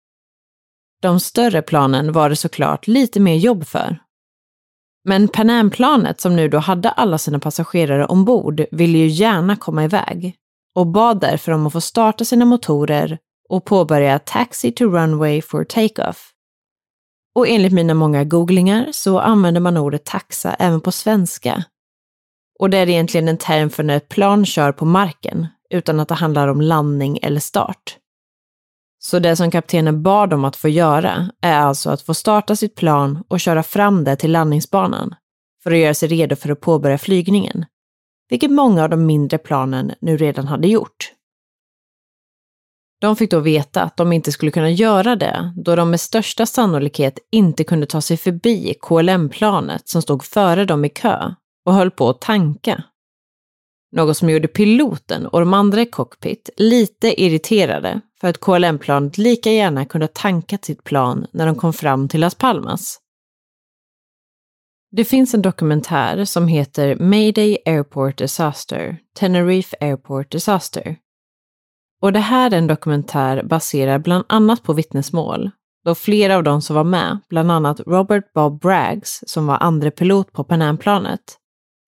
De 1.02 1.20
större 1.20 1.62
planen 1.62 2.12
var 2.12 2.30
det 2.30 2.36
såklart 2.36 2.88
lite 2.88 3.20
mer 3.20 3.36
jobb 3.36 3.68
för. 3.68 4.00
Men 5.08 5.28
Pan 5.28 5.50
Am-planet 5.50 6.22
som 6.22 6.36
nu 6.36 6.48
då 6.48 6.58
hade 6.58 6.90
alla 6.90 7.18
sina 7.18 7.40
passagerare 7.40 8.06
ombord 8.06 8.66
ville 8.72 8.98
ju 8.98 9.08
gärna 9.08 9.56
komma 9.56 9.84
iväg 9.84 10.36
och 10.76 10.88
bad 10.88 11.20
därför 11.20 11.52
om 11.52 11.68
att 11.68 11.74
få 11.74 11.82
starta 11.82 12.26
sina 12.26 12.46
motorer 12.46 13.18
och 13.50 13.66
påbörja 13.66 14.20
Taxi 14.20 14.72
to 14.72 14.86
Runway 14.86 15.42
for 15.42 15.64
Takeoff 15.64 16.32
och 17.36 17.48
enligt 17.48 17.74
mina 17.74 17.94
många 17.94 18.24
googlingar 18.24 18.88
så 18.92 19.20
använder 19.20 19.62
man 19.62 19.78
ordet 19.78 20.06
taxa 20.06 20.54
även 20.54 20.82
på 20.82 20.92
svenska. 20.92 21.64
Och 22.60 22.70
det 22.70 22.78
är 22.78 22.90
egentligen 22.90 23.28
en 23.28 23.38
term 23.38 23.70
för 23.70 23.84
när 23.84 23.98
ett 23.98 24.10
plan 24.10 24.46
kör 24.46 24.72
på 24.72 24.86
marken 24.86 25.48
utan 25.70 26.00
att 26.00 26.08
det 26.08 26.16
handlar 26.16 26.48
om 26.48 26.62
landning 26.62 27.20
eller 27.22 27.40
start. 27.40 27.98
Så 29.00 29.20
det 29.20 29.36
som 29.36 29.52
kaptenen 29.52 30.04
bad 30.04 30.34
om 30.34 30.46
att 30.46 30.56
få 30.56 30.70
göra 30.70 31.30
är 31.42 31.60
alltså 31.60 31.90
att 31.90 32.02
få 32.02 32.14
starta 32.14 32.56
sitt 32.56 32.76
plan 32.76 33.24
och 33.28 33.40
köra 33.40 33.64
fram 33.64 34.04
det 34.04 34.16
till 34.16 34.32
landningsbanan 34.32 35.16
för 35.64 35.72
att 35.72 35.78
göra 35.78 35.94
sig 35.94 36.10
redo 36.10 36.36
för 36.36 36.50
att 36.50 36.62
påbörja 36.62 36.98
flygningen, 36.98 37.66
vilket 38.30 38.52
många 38.52 38.84
av 38.84 38.90
de 38.90 39.06
mindre 39.06 39.38
planen 39.38 39.92
nu 40.02 40.18
redan 40.18 40.48
hade 40.48 40.68
gjort. 40.68 41.14
De 43.00 43.16
fick 43.16 43.32
då 43.32 43.40
veta 43.40 43.84
att 43.84 43.98
de 43.98 44.14
inte 44.14 44.32
skulle 44.32 44.52
kunna 44.52 44.70
göra 44.70 45.16
det 45.16 45.54
då 45.56 45.76
de 45.76 45.90
med 45.90 46.02
största 46.02 46.46
sannolikhet 46.46 47.20
inte 47.32 47.64
kunde 47.64 47.86
ta 47.86 48.02
sig 48.02 48.18
förbi 48.18 48.74
KLM-planet 48.82 49.88
som 49.90 50.02
stod 50.02 50.24
före 50.24 50.66
dem 50.66 50.86
i 50.86 50.90
kö 50.90 51.34
och 51.66 51.74
höll 51.74 51.92
på 51.92 52.10
att 52.10 52.22
tanka. 52.22 52.84
Något 53.92 54.18
som 54.18 54.30
gjorde 54.30 54.48
piloten 54.48 55.28
och 55.28 55.40
de 55.40 55.54
andra 55.54 55.82
i 55.82 55.86
cockpit 55.86 56.50
lite 56.58 57.24
irriterade 57.24 58.02
för 58.22 58.28
att 58.28 58.40
KLM-planet 58.40 59.18
lika 59.18 59.52
gärna 59.52 59.86
kunde 59.86 60.06
ha 60.06 60.12
tankat 60.14 60.66
sitt 60.66 60.84
plan 60.84 61.28
när 61.32 61.46
de 61.46 61.56
kom 61.56 61.74
fram 61.74 62.08
till 62.08 62.20
Las 62.20 62.36
Palmas. 62.36 63.00
Det 64.92 65.06
finns 65.06 65.34
en 65.34 65.42
dokumentär 65.42 66.26
som 66.26 66.48
heter 66.48 66.96
Mayday 66.96 67.58
Airport 67.66 68.18
Disaster, 68.18 68.98
Tenerife 69.20 69.78
Airport 69.80 70.32
Disaster. 70.32 70.96
Och 72.02 72.14
det 72.14 72.20
här 72.20 72.54
är 72.54 72.58
en 72.58 72.68
dokumentär 72.68 73.44
baserad 73.44 74.02
bland 74.02 74.26
annat 74.30 74.64
på 74.64 74.74
vittnesmål, 74.74 75.52
då 75.86 75.96
flera 75.96 76.36
av 76.36 76.44
de 76.44 76.62
som 76.62 76.76
var 76.76 76.84
med, 76.84 77.20
bland 77.30 77.52
annat 77.52 77.80
Robert 77.80 78.34
Bob 78.34 78.62
Braggs 78.62 79.24
som 79.28 79.48
var 79.48 79.58
andre 79.58 79.92
pilot 79.92 80.32
på 80.32 80.44
Pan 80.44 80.62
Am-planet, 80.62 81.38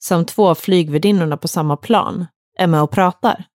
samt 0.04 0.28
två 0.28 0.48
av 0.48 0.56
flygvärdinnorna 0.56 1.38
på 1.38 1.48
samma 1.48 1.78
plan, 1.78 2.26
är 2.58 2.68
med 2.68 2.82
och 2.82 2.92
pratar. 2.92 3.46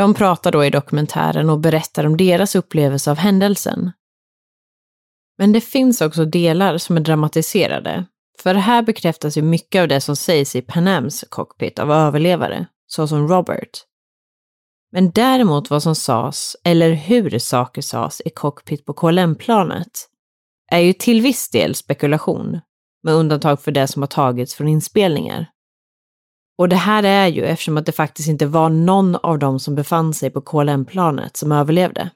De 0.00 0.14
pratar 0.14 0.52
då 0.52 0.64
i 0.64 0.70
dokumentären 0.70 1.50
och 1.50 1.58
berättar 1.58 2.06
om 2.06 2.16
deras 2.16 2.54
upplevelse 2.54 3.10
av 3.10 3.16
händelsen. 3.16 3.92
Men 5.38 5.52
det 5.52 5.60
finns 5.60 6.00
också 6.00 6.24
delar 6.24 6.78
som 6.78 6.96
är 6.96 7.00
dramatiserade, 7.00 8.04
för 8.38 8.54
här 8.54 8.82
bekräftas 8.82 9.36
ju 9.36 9.42
mycket 9.42 9.82
av 9.82 9.88
det 9.88 10.00
som 10.00 10.16
sägs 10.16 10.56
i 10.56 10.62
Panams 10.62 11.24
cockpit 11.28 11.78
av 11.78 11.92
överlevare, 11.92 12.66
såsom 12.86 13.28
Robert. 13.28 13.78
Men 14.92 15.10
däremot 15.10 15.70
vad 15.70 15.82
som 15.82 15.94
sades, 15.94 16.56
eller 16.64 16.92
hur 16.92 17.38
saker 17.38 17.82
sades 17.82 18.20
i 18.24 18.30
cockpit 18.30 18.84
på 18.84 18.92
KLM-planet, 18.92 20.08
är 20.70 20.80
ju 20.80 20.92
till 20.92 21.20
viss 21.20 21.50
del 21.50 21.74
spekulation, 21.74 22.60
med 23.02 23.14
undantag 23.14 23.60
för 23.60 23.72
det 23.72 23.86
som 23.86 24.02
har 24.02 24.06
tagits 24.06 24.54
från 24.54 24.68
inspelningar. 24.68 25.46
Och 26.60 26.68
det 26.68 26.76
här 26.76 27.02
är 27.02 27.26
ju 27.26 27.44
eftersom 27.44 27.76
att 27.76 27.86
det 27.86 27.92
faktiskt 27.92 28.28
inte 28.28 28.46
var 28.46 28.68
någon 28.68 29.16
av 29.16 29.38
dem 29.38 29.60
som 29.60 29.74
befann 29.74 30.14
sig 30.14 30.30
på 30.30 30.40
KLM-planet 30.40 31.36
som 31.36 31.52
överlevde. 31.52 32.10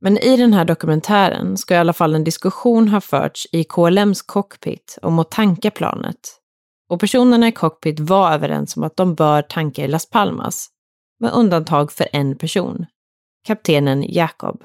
Men 0.00 0.18
i 0.18 0.36
den 0.36 0.52
här 0.52 0.64
dokumentären 0.64 1.56
ska 1.56 1.74
i 1.74 1.78
alla 1.78 1.92
fall 1.92 2.14
en 2.14 2.24
diskussion 2.24 2.88
ha 2.88 3.00
förts 3.00 3.46
i 3.52 3.64
KLMs 3.64 4.22
cockpit 4.22 4.98
om 5.02 5.18
att 5.18 5.30
tanka 5.30 5.70
planet. 5.70 6.18
Och 6.88 7.00
personerna 7.00 7.48
i 7.48 7.52
cockpit 7.52 8.00
var 8.00 8.32
överens 8.32 8.76
om 8.76 8.82
att 8.82 8.96
de 8.96 9.14
bör 9.14 9.42
tanka 9.42 9.84
i 9.84 9.88
Las 9.88 10.10
Palmas, 10.10 10.68
med 11.20 11.32
undantag 11.32 11.92
för 11.92 12.08
en 12.12 12.38
person, 12.38 12.86
kaptenen 13.46 14.04
Jacob. 14.08 14.64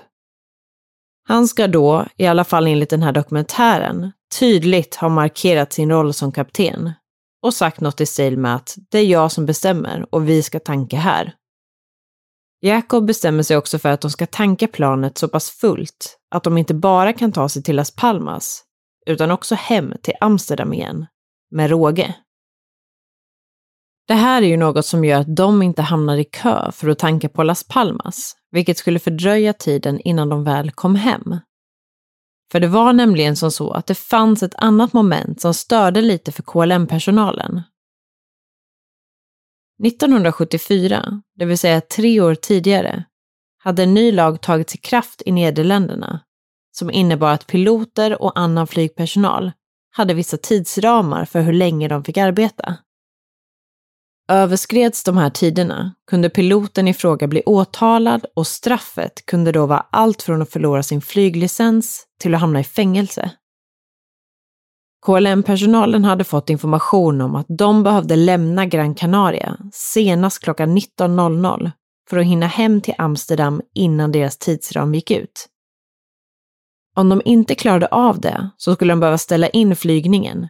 Han 1.27 1.47
ska 1.47 1.67
då, 1.67 2.05
i 2.17 2.27
alla 2.27 2.43
fall 2.43 2.67
enligt 2.67 2.89
den 2.89 3.03
här 3.03 3.11
dokumentären, 3.11 4.11
tydligt 4.39 4.95
ha 4.95 5.09
markerat 5.09 5.73
sin 5.73 5.91
roll 5.91 6.13
som 6.13 6.31
kapten 6.31 6.91
och 7.47 7.53
sagt 7.53 7.81
något 7.81 8.01
i 8.01 8.05
stil 8.05 8.37
med 8.37 8.55
att 8.55 8.77
det 8.89 8.99
är 8.99 9.05
jag 9.05 9.31
som 9.31 9.45
bestämmer 9.45 10.05
och 10.09 10.29
vi 10.29 10.43
ska 10.43 10.59
tanka 10.59 10.97
här. 10.97 11.33
Jacob 12.61 13.05
bestämmer 13.05 13.43
sig 13.43 13.57
också 13.57 13.79
för 13.79 13.89
att 13.89 14.01
de 14.01 14.11
ska 14.11 14.25
tanka 14.25 14.67
planet 14.67 15.17
så 15.17 15.27
pass 15.27 15.49
fullt 15.49 16.17
att 16.31 16.43
de 16.43 16.57
inte 16.57 16.73
bara 16.73 17.13
kan 17.13 17.31
ta 17.31 17.49
sig 17.49 17.63
till 17.63 17.75
Las 17.75 17.95
Palmas, 17.95 18.63
utan 19.05 19.31
också 19.31 19.55
hem 19.55 19.93
till 20.03 20.13
Amsterdam 20.19 20.73
igen, 20.73 21.05
med 21.51 21.69
råge. 21.69 22.15
Det 24.07 24.13
här 24.13 24.41
är 24.41 24.47
ju 24.47 24.57
något 24.57 24.85
som 24.85 25.05
gör 25.05 25.19
att 25.19 25.35
de 25.35 25.61
inte 25.61 25.81
hamnar 25.81 26.17
i 26.17 26.23
kö 26.23 26.71
för 26.71 26.89
att 26.89 26.99
tanka 26.99 27.29
på 27.29 27.43
Las 27.43 27.63
Palmas, 27.63 28.35
vilket 28.51 28.77
skulle 28.77 28.99
fördröja 28.99 29.53
tiden 29.53 29.99
innan 29.99 30.29
de 30.29 30.43
väl 30.43 30.71
kom 30.71 30.95
hem. 30.95 31.39
För 32.51 32.59
det 32.59 32.67
var 32.67 32.93
nämligen 32.93 33.35
som 33.35 33.51
så 33.51 33.71
att 33.71 33.85
det 33.85 33.95
fanns 33.95 34.43
ett 34.43 34.55
annat 34.55 34.93
moment 34.93 35.41
som 35.41 35.53
störde 35.53 36.01
lite 36.01 36.31
för 36.31 36.43
KLM-personalen. 36.43 37.61
1974, 39.85 41.21
det 41.35 41.45
vill 41.45 41.57
säga 41.57 41.81
tre 41.81 42.21
år 42.21 42.35
tidigare, 42.35 43.03
hade 43.57 43.83
en 43.83 43.93
ny 43.93 44.11
lag 44.11 44.41
tagits 44.41 44.75
i 44.75 44.77
kraft 44.77 45.21
i 45.25 45.31
Nederländerna 45.31 46.19
som 46.77 46.91
innebar 46.91 47.31
att 47.31 47.47
piloter 47.47 48.21
och 48.21 48.39
annan 48.39 48.67
flygpersonal 48.67 49.51
hade 49.91 50.13
vissa 50.13 50.37
tidsramar 50.37 51.25
för 51.25 51.41
hur 51.41 51.53
länge 51.53 51.87
de 51.87 52.03
fick 52.03 52.17
arbeta. 52.17 52.77
Överskreds 54.31 55.03
de 55.03 55.17
här 55.17 55.29
tiderna 55.29 55.95
kunde 56.09 56.29
piloten 56.29 56.87
i 56.87 56.93
fråga 56.93 57.27
bli 57.27 57.43
åtalad 57.45 58.25
och 58.35 58.47
straffet 58.47 59.25
kunde 59.25 59.51
då 59.51 59.65
vara 59.65 59.85
allt 59.91 60.21
från 60.21 60.41
att 60.41 60.51
förlora 60.51 60.83
sin 60.83 61.01
flyglicens 61.01 62.05
till 62.19 62.35
att 62.35 62.41
hamna 62.41 62.59
i 62.59 62.63
fängelse. 62.63 63.31
KLM-personalen 65.05 66.05
hade 66.05 66.23
fått 66.23 66.49
information 66.49 67.21
om 67.21 67.35
att 67.35 67.45
de 67.49 67.83
behövde 67.83 68.15
lämna 68.15 68.65
Gran 68.65 68.95
Canaria 68.95 69.57
senast 69.73 70.43
klockan 70.43 70.77
19.00 70.77 71.71
för 72.09 72.17
att 72.17 72.25
hinna 72.25 72.47
hem 72.47 72.81
till 72.81 72.93
Amsterdam 72.97 73.61
innan 73.73 74.11
deras 74.11 74.37
tidsram 74.37 74.95
gick 74.95 75.11
ut. 75.11 75.47
Om 76.95 77.09
de 77.09 77.21
inte 77.25 77.55
klarade 77.55 77.87
av 77.87 78.19
det 78.19 78.49
så 78.57 78.75
skulle 78.75 78.91
de 78.91 78.99
behöva 78.99 79.17
ställa 79.17 79.49
in 79.49 79.75
flygningen 79.75 80.47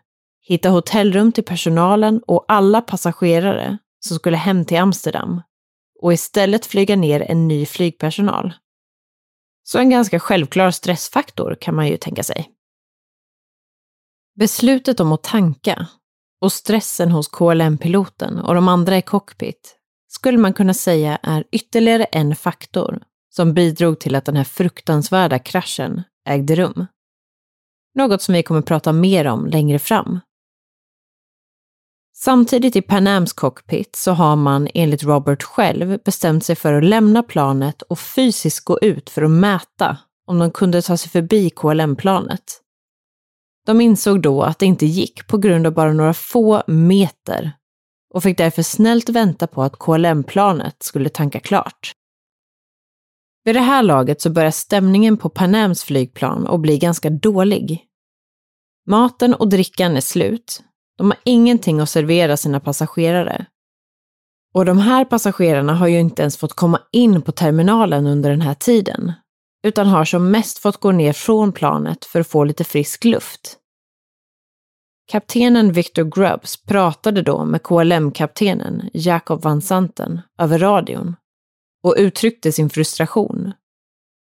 hitta 0.48 0.70
hotellrum 0.70 1.32
till 1.32 1.44
personalen 1.44 2.22
och 2.28 2.46
alla 2.48 2.82
passagerare 2.82 3.78
som 4.00 4.16
skulle 4.16 4.38
hem 4.38 4.66
till 4.66 4.78
Amsterdam 4.78 5.42
och 6.02 6.14
istället 6.14 6.66
flyga 6.66 6.96
ner 6.96 7.22
en 7.22 7.48
ny 7.48 7.66
flygpersonal. 7.66 8.54
Så 9.64 9.80
en 9.80 9.90
ganska 9.90 10.20
självklar 10.20 10.72
stressfaktor 10.72 11.58
kan 11.62 11.76
man 11.76 11.88
ju 11.88 11.98
tänka 11.98 12.24
sig. 12.24 12.50
Beslutet 14.36 15.00
om 15.00 15.12
att 15.12 15.24
tanka 15.24 15.88
och 16.42 16.54
stressen 16.54 17.12
hos 17.12 17.28
KLM-piloten 17.28 18.40
och 18.40 18.56
de 18.56 18.68
andra 18.68 18.98
i 18.98 19.02
cockpit 19.02 19.76
skulle 20.08 20.38
man 20.38 20.54
kunna 20.54 20.74
säga 20.74 21.20
är 21.24 21.44
ytterligare 21.52 22.04
en 22.04 22.36
faktor 22.36 23.04
som 23.30 23.54
bidrog 23.54 24.00
till 24.00 24.16
att 24.16 24.26
den 24.26 24.36
här 24.36 24.44
fruktansvärda 24.44 25.40
kraschen 25.40 26.04
ägde 26.30 26.56
rum. 26.56 26.86
Något 27.96 28.22
som 28.22 28.34
vi 28.34 28.44
kommer 28.44 28.62
prata 28.62 28.94
mer 28.94 29.28
om 29.28 29.46
längre 29.46 29.80
fram. 29.80 30.20
Samtidigt 32.20 32.76
i 32.76 32.82
Pan 32.82 33.08
Ams 33.08 33.34
cockpit 33.34 33.96
så 33.96 34.12
har 34.12 34.36
man 34.36 34.68
enligt 34.74 35.04
Robert 35.04 35.44
själv 35.44 36.00
bestämt 36.06 36.46
sig 36.46 36.56
för 36.56 36.74
att 36.74 36.84
lämna 36.84 37.24
planet 37.24 37.82
och 37.82 38.00
fysiskt 38.00 38.66
gå 38.66 38.80
ut 38.80 39.10
för 39.10 39.22
att 39.22 39.32
mäta 39.32 39.98
om 40.26 40.40
de 40.40 40.52
kunde 40.52 40.82
ta 40.82 40.98
sig 40.98 41.12
förbi 41.12 41.50
KLM-planet. 41.50 42.62
De 43.66 43.82
insåg 43.82 44.22
då 44.22 44.42
att 44.44 44.60
det 44.60 44.66
inte 44.66 44.86
gick 44.86 45.28
på 45.28 45.38
grund 45.38 45.68
av 45.68 45.74
bara 45.74 45.94
några 45.94 46.14
få 46.14 46.64
meter 46.68 47.52
och 48.14 48.24
fick 48.24 48.38
därför 48.38 48.64
snällt 48.64 49.10
vänta 49.10 49.48
på 49.48 49.64
att 49.64 49.80
KLM-planet 49.80 50.84
skulle 50.84 51.10
tanka 51.10 51.40
klart. 51.40 51.92
Vid 53.44 53.56
det 53.56 53.62
här 53.62 53.84
laget 53.84 54.22
så 54.22 54.30
börjar 54.30 54.52
stämningen 54.52 55.18
på 55.18 55.30
Pan 55.30 55.56
Ams 55.56 55.84
flygplan 55.84 56.48
att 56.48 56.60
bli 56.60 56.78
ganska 56.78 57.10
dålig. 57.10 57.86
Maten 58.86 59.34
och 59.34 59.50
drickan 59.50 59.98
är 59.98 60.02
slut 60.02 60.64
de 60.98 61.08
har 61.08 61.20
ingenting 61.24 61.80
att 61.80 61.90
servera 61.90 62.38
sina 62.38 62.60
passagerare. 62.60 63.46
Och 64.54 64.66
de 64.66 64.78
här 64.78 65.06
passagerarna 65.06 65.76
har 65.76 65.88
ju 65.88 66.00
inte 66.00 66.22
ens 66.22 66.38
fått 66.38 66.54
komma 66.54 66.82
in 66.92 67.22
på 67.22 67.32
terminalen 67.32 68.08
under 68.08 68.30
den 68.30 68.42
här 68.42 68.54
tiden, 68.54 69.14
utan 69.64 69.88
har 69.88 70.06
som 70.06 70.32
mest 70.32 70.60
fått 70.60 70.78
gå 70.78 70.92
ner 70.92 71.14
från 71.14 71.52
planet 71.52 72.06
för 72.06 72.20
att 72.20 72.28
få 72.28 72.44
lite 72.44 72.64
frisk 72.64 73.04
luft. 73.06 73.58
Kaptenen 75.12 75.72
Victor 75.72 76.04
Grubbs 76.04 76.64
pratade 76.64 77.22
då 77.22 77.46
med 77.46 77.64
KLM-kaptenen 77.64 78.90
Jacob 78.94 79.42
van 79.42 79.62
Santen 79.62 80.22
över 80.38 80.60
radion 80.60 81.16
och 81.84 81.96
uttryckte 81.98 82.52
sin 82.52 82.70
frustration. 82.70 83.54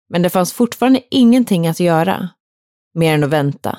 Men 0.09 0.23
det 0.23 0.31
fanns 0.31 0.53
fortfarande 0.53 1.03
ingenting 1.11 1.67
att 1.67 1.81
göra, 1.81 2.29
mer 2.95 3.15
än 3.15 3.25
att 3.25 3.31
vänta. 3.31 3.79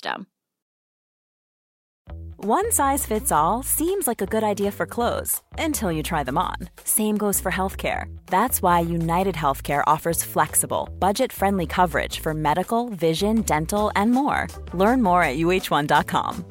One 2.43 2.71
size 2.71 3.05
fits 3.05 3.31
all 3.31 3.61
seems 3.63 4.07
like 4.07 4.19
a 4.19 4.25
good 4.25 4.43
idea 4.43 4.71
for 4.71 4.87
clothes 4.87 5.41
until 5.59 5.91
you 5.91 6.01
try 6.01 6.23
them 6.23 6.39
on. 6.39 6.55
Same 6.83 7.15
goes 7.15 7.39
for 7.41 7.51
healthcare. 7.51 8.05
That's 8.25 8.63
why 8.63 8.79
United 8.79 9.35
Healthcare 9.35 9.83
offers 9.85 10.23
flexible, 10.23 10.89
budget 10.99 11.31
friendly 11.31 11.67
coverage 11.67 12.19
for 12.19 12.33
medical, 12.33 12.89
vision, 12.89 13.43
dental, 13.43 13.91
and 13.95 14.11
more. 14.11 14.47
Learn 14.73 15.03
more 15.03 15.23
at 15.23 15.37
uh1.com. 15.37 16.45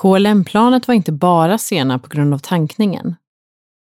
KLM-planet 0.00 0.88
var 0.88 0.94
inte 0.94 1.12
bara 1.12 1.58
sena 1.58 1.98
på 1.98 2.08
grund 2.08 2.34
av 2.34 2.38
tankningen. 2.38 3.16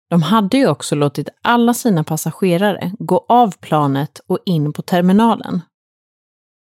De 0.10 0.22
hade 0.22 0.58
ju 0.58 0.68
också 0.68 0.96
låtit 0.96 1.30
alla 1.42 1.74
sina 1.74 2.04
passagerare 2.04 2.92
gå 3.00 3.26
av 3.30 3.52
planet 3.60 4.22
och 4.28 4.40
in 4.46 4.74
på 4.74 4.82
terminalen. 4.82 5.62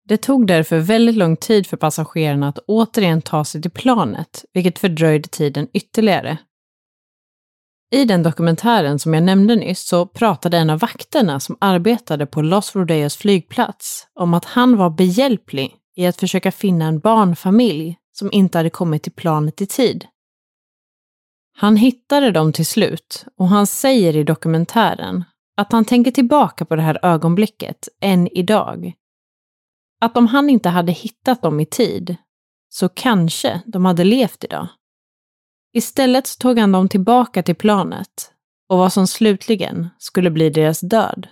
Det 0.07 0.17
tog 0.17 0.47
därför 0.47 0.79
väldigt 0.79 1.15
lång 1.15 1.37
tid 1.37 1.67
för 1.67 1.77
passagerarna 1.77 2.47
att 2.47 2.59
återigen 2.67 3.21
ta 3.21 3.45
sig 3.45 3.61
till 3.61 3.71
planet, 3.71 4.45
vilket 4.53 4.79
fördröjde 4.79 5.29
tiden 5.29 5.67
ytterligare. 5.73 6.37
I 7.91 8.05
den 8.05 8.23
dokumentären 8.23 8.99
som 8.99 9.13
jag 9.13 9.23
nämnde 9.23 9.55
nyss 9.55 9.87
så 9.87 10.05
pratade 10.05 10.57
en 10.57 10.69
av 10.69 10.79
vakterna 10.79 11.39
som 11.39 11.57
arbetade 11.61 12.25
på 12.25 12.41
Los 12.41 12.75
Rodeos 12.75 13.17
flygplats 13.17 14.07
om 14.19 14.33
att 14.33 14.45
han 14.45 14.77
var 14.77 14.89
behjälplig 14.89 15.75
i 15.95 16.05
att 16.05 16.19
försöka 16.19 16.51
finna 16.51 16.85
en 16.85 16.99
barnfamilj 16.99 17.97
som 18.11 18.31
inte 18.31 18.57
hade 18.57 18.69
kommit 18.69 19.03
till 19.03 19.11
planet 19.11 19.61
i 19.61 19.65
tid. 19.65 20.05
Han 21.57 21.75
hittade 21.75 22.31
dem 22.31 22.53
till 22.53 22.65
slut 22.65 23.25
och 23.37 23.47
han 23.47 23.67
säger 23.67 24.15
i 24.15 24.23
dokumentären 24.23 25.23
att 25.57 25.71
han 25.71 25.85
tänker 25.85 26.11
tillbaka 26.11 26.65
på 26.65 26.75
det 26.75 26.81
här 26.81 26.99
ögonblicket 27.01 27.87
än 28.01 28.27
idag. 28.27 28.93
Att 30.01 30.17
om 30.17 30.27
han 30.27 30.49
inte 30.49 30.69
hade 30.69 30.91
hittat 30.91 31.41
dem 31.41 31.59
i 31.59 31.65
tid 31.65 32.15
så 32.69 32.89
kanske 32.89 33.61
de 33.65 33.85
hade 33.85 34.03
levt 34.03 34.43
idag. 34.43 34.67
Istället 35.73 36.27
så 36.27 36.37
tog 36.37 36.59
han 36.59 36.71
dem 36.71 36.89
tillbaka 36.89 37.43
till 37.43 37.55
planet 37.55 38.31
och 38.69 38.77
vad 38.77 38.93
som 38.93 39.07
slutligen 39.07 39.89
skulle 39.97 40.31
bli 40.31 40.49
deras 40.49 40.79
död. 40.79 41.27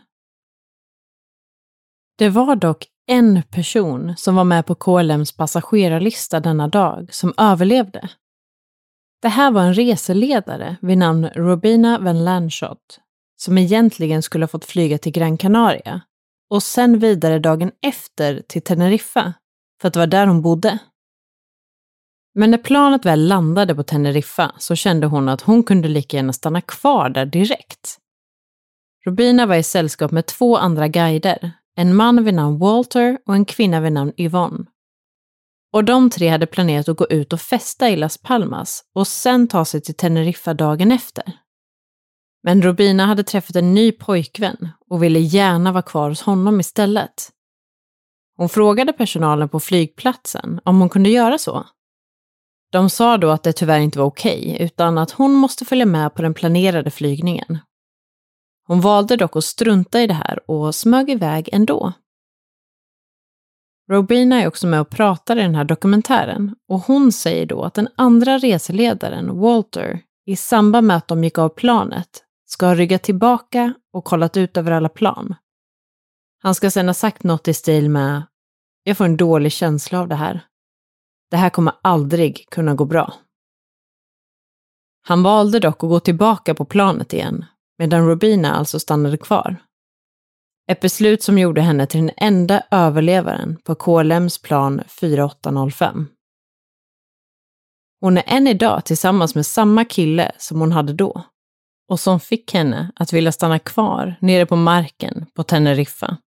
Det 2.18 2.30
var 2.30 2.56
dock 2.56 2.86
en 3.08 3.44
person 3.44 4.14
som 4.18 4.36
var 4.36 4.44
med 4.44 4.66
på 4.66 4.76
KLMs 4.76 5.32
passagerarlista 5.32 6.40
denna 6.40 6.68
dag 6.68 7.14
som 7.14 7.34
överlevde. 7.38 8.10
Det 9.24 9.30
här 9.30 9.52
var 9.52 9.62
en 9.62 9.74
reseledare 9.74 10.78
vid 10.82 10.98
namn 10.98 11.30
Robina 11.36 12.00
Van 12.00 12.24
Lanschot 12.24 13.00
som 13.36 13.58
egentligen 13.58 14.22
skulle 14.22 14.44
ha 14.44 14.48
fått 14.48 14.66
flyga 14.66 14.98
till 14.98 15.12
Gran 15.12 15.38
Canaria 15.38 16.02
och 16.50 16.64
sen 16.64 17.00
vidare 17.00 17.40
dagen 17.40 17.72
efter 17.82 18.42
till 18.48 18.62
Teneriffa 18.62 19.34
för 19.82 19.88
att 19.88 19.94
det 19.94 20.00
var 20.00 20.08
där 20.08 20.28
hon 20.28 20.42
bodde. 20.42 20.80
Men 22.36 22.52
när 22.52 22.58
planet 22.58 23.06
väl 23.06 23.28
landade 23.28 23.76
på 23.76 23.84
Teneriffa 23.84 24.52
så 24.58 24.76
kände 24.76 25.08
hon 25.08 25.30
att 25.30 25.42
hon 25.42 25.64
kunde 25.64 25.88
lika 25.88 26.18
gärna 26.18 26.34
stanna 26.34 26.62
kvar 26.62 27.10
där 27.10 27.26
direkt. 27.26 27.98
Robina 29.06 29.46
var 29.46 29.56
i 29.56 29.64
sällskap 29.64 30.12
med 30.12 30.26
två 30.26 30.58
andra 30.58 30.88
guider, 30.88 31.52
en 31.76 31.96
man 31.96 32.24
vid 32.24 32.34
namn 32.34 32.60
Walter 32.60 33.18
och 33.26 33.36
en 33.36 33.46
kvinna 33.46 33.82
vid 33.82 33.92
namn 33.92 34.14
Yvonne. 34.18 34.66
Och 35.74 35.84
de 35.84 36.10
tre 36.10 36.28
hade 36.28 36.46
planerat 36.46 36.90
att 36.90 36.98
gå 36.98 37.08
ut 37.08 37.34
och 37.34 37.42
festa 37.42 37.90
i 37.90 37.96
Las 37.96 38.18
Palmas 38.18 38.84
och 38.96 39.08
sen 39.08 39.48
ta 39.48 39.66
sig 39.66 39.82
till 39.82 39.96
Teneriffa 39.96 40.54
dagen 40.54 40.92
efter. 40.92 41.24
Men 42.44 42.62
Robina 42.62 43.06
hade 43.06 43.24
träffat 43.24 43.56
en 43.56 43.74
ny 43.74 43.92
pojkvän 43.92 44.70
och 44.90 45.04
ville 45.04 45.20
gärna 45.20 45.72
vara 45.72 45.82
kvar 45.82 46.10
hos 46.10 46.22
honom 46.22 46.60
istället. 46.60 47.30
Hon 48.38 48.50
frågade 48.50 48.94
personalen 48.94 49.50
på 49.50 49.60
flygplatsen 49.60 50.62
om 50.64 50.80
hon 50.80 50.90
kunde 50.90 51.10
göra 51.10 51.38
så. 51.38 51.66
De 52.72 52.90
sa 52.90 53.18
då 53.18 53.30
att 53.30 53.44
det 53.44 53.54
tyvärr 53.54 53.80
inte 53.80 54.00
var 54.00 54.06
okej, 54.06 54.58
utan 54.60 54.98
att 54.98 55.12
hon 55.12 55.34
måste 55.34 55.66
följa 55.66 55.86
med 55.86 56.14
på 56.14 56.22
den 56.22 56.34
planerade 56.34 56.92
flygningen. 56.92 57.60
Hon 58.68 58.82
valde 58.82 59.16
dock 59.16 59.36
att 59.36 59.44
strunta 59.44 60.02
i 60.02 60.08
det 60.08 60.14
här 60.14 60.52
och 60.52 60.76
smög 60.76 61.10
iväg 61.10 61.50
ändå. 61.52 61.94
Robina 63.90 64.42
är 64.42 64.48
också 64.48 64.68
med 64.68 64.82
och 64.82 64.90
pratar 64.90 65.38
i 65.38 65.42
den 65.42 65.56
här 65.56 65.64
dokumentären 65.64 66.56
och 66.68 66.80
hon 66.80 67.12
säger 67.12 67.46
då 67.46 67.64
att 67.64 67.74
den 67.74 67.88
andra 67.96 68.38
reseledaren, 68.38 69.40
Walter, 69.40 70.00
i 70.26 70.36
samband 70.36 70.88
med 70.88 70.98
att 70.98 71.08
de 71.08 71.24
gick 71.24 71.38
av 71.38 71.50
planet, 71.50 72.24
ska 72.46 72.66
ha 72.66 72.76
ryggat 72.76 73.04
tillbaka 73.04 73.74
och 73.94 74.04
kollat 74.04 74.38
ut 74.38 74.58
över 74.58 74.72
alla 74.72 74.90
plan. 74.90 75.36
Han 76.42 76.56
ska 76.56 76.72
sedan 76.72 76.88
ha 76.88 76.94
sagt 76.94 77.24
något 77.24 77.48
i 77.48 77.54
stil 77.54 77.90
med 77.90 78.24
“Jag 78.84 78.98
får 78.98 79.06
en 79.06 79.18
dålig 79.18 79.52
känsla 79.52 80.00
av 80.00 80.08
det 80.08 80.16
här. 80.16 80.46
Det 81.32 81.38
här 81.38 81.50
kommer 81.50 81.74
aldrig 81.82 82.50
kunna 82.50 82.76
gå 82.76 82.86
bra.” 82.86 83.14
Han 85.02 85.24
valde 85.24 85.60
dock 85.60 85.84
att 85.84 85.90
gå 85.90 86.00
tillbaka 86.00 86.56
på 86.56 86.66
planet 86.66 87.14
igen, 87.14 87.46
medan 87.78 88.08
Robina 88.08 88.54
alltså 88.54 88.80
stannade 88.80 89.18
kvar. 89.18 89.58
Ett 90.68 90.80
beslut 90.80 91.24
som 91.24 91.38
gjorde 91.38 91.62
henne 91.62 91.86
till 91.88 92.00
den 92.00 92.12
enda 92.18 92.64
överlevaren 92.72 93.58
på 93.64 93.76
KLMs 93.76 94.42
plan 94.42 94.82
4805. 94.88 96.08
Hon 98.02 98.18
är 98.18 98.24
än 98.28 98.48
idag 98.48 98.86
tillsammans 98.86 99.36
med 99.36 99.46
samma 99.46 99.86
kille 99.86 100.32
som 100.38 100.60
hon 100.60 100.72
hade 100.72 100.94
då 100.94 101.24
och 101.90 102.00
som 102.00 102.20
fick 102.20 102.54
henne 102.54 102.92
att 102.96 103.14
vilja 103.14 103.32
stanna 103.32 103.60
kvar 103.60 104.16
nere 104.22 104.46
på 104.46 104.56
marken 104.56 105.26
på 105.34 105.44
Teneriffa. 105.44 106.18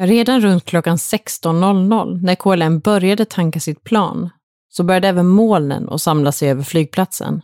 Redan 0.00 0.40
runt 0.40 0.64
klockan 0.64 0.96
16.00 0.96 2.20
när 2.22 2.34
KLM 2.34 2.80
började 2.80 3.24
tanka 3.24 3.60
sitt 3.60 3.84
plan 3.84 4.30
så 4.68 4.84
började 4.84 5.08
även 5.08 5.26
molnen 5.26 5.88
att 5.88 6.02
samla 6.02 6.32
sig 6.32 6.50
över 6.50 6.62
flygplatsen. 6.62 7.42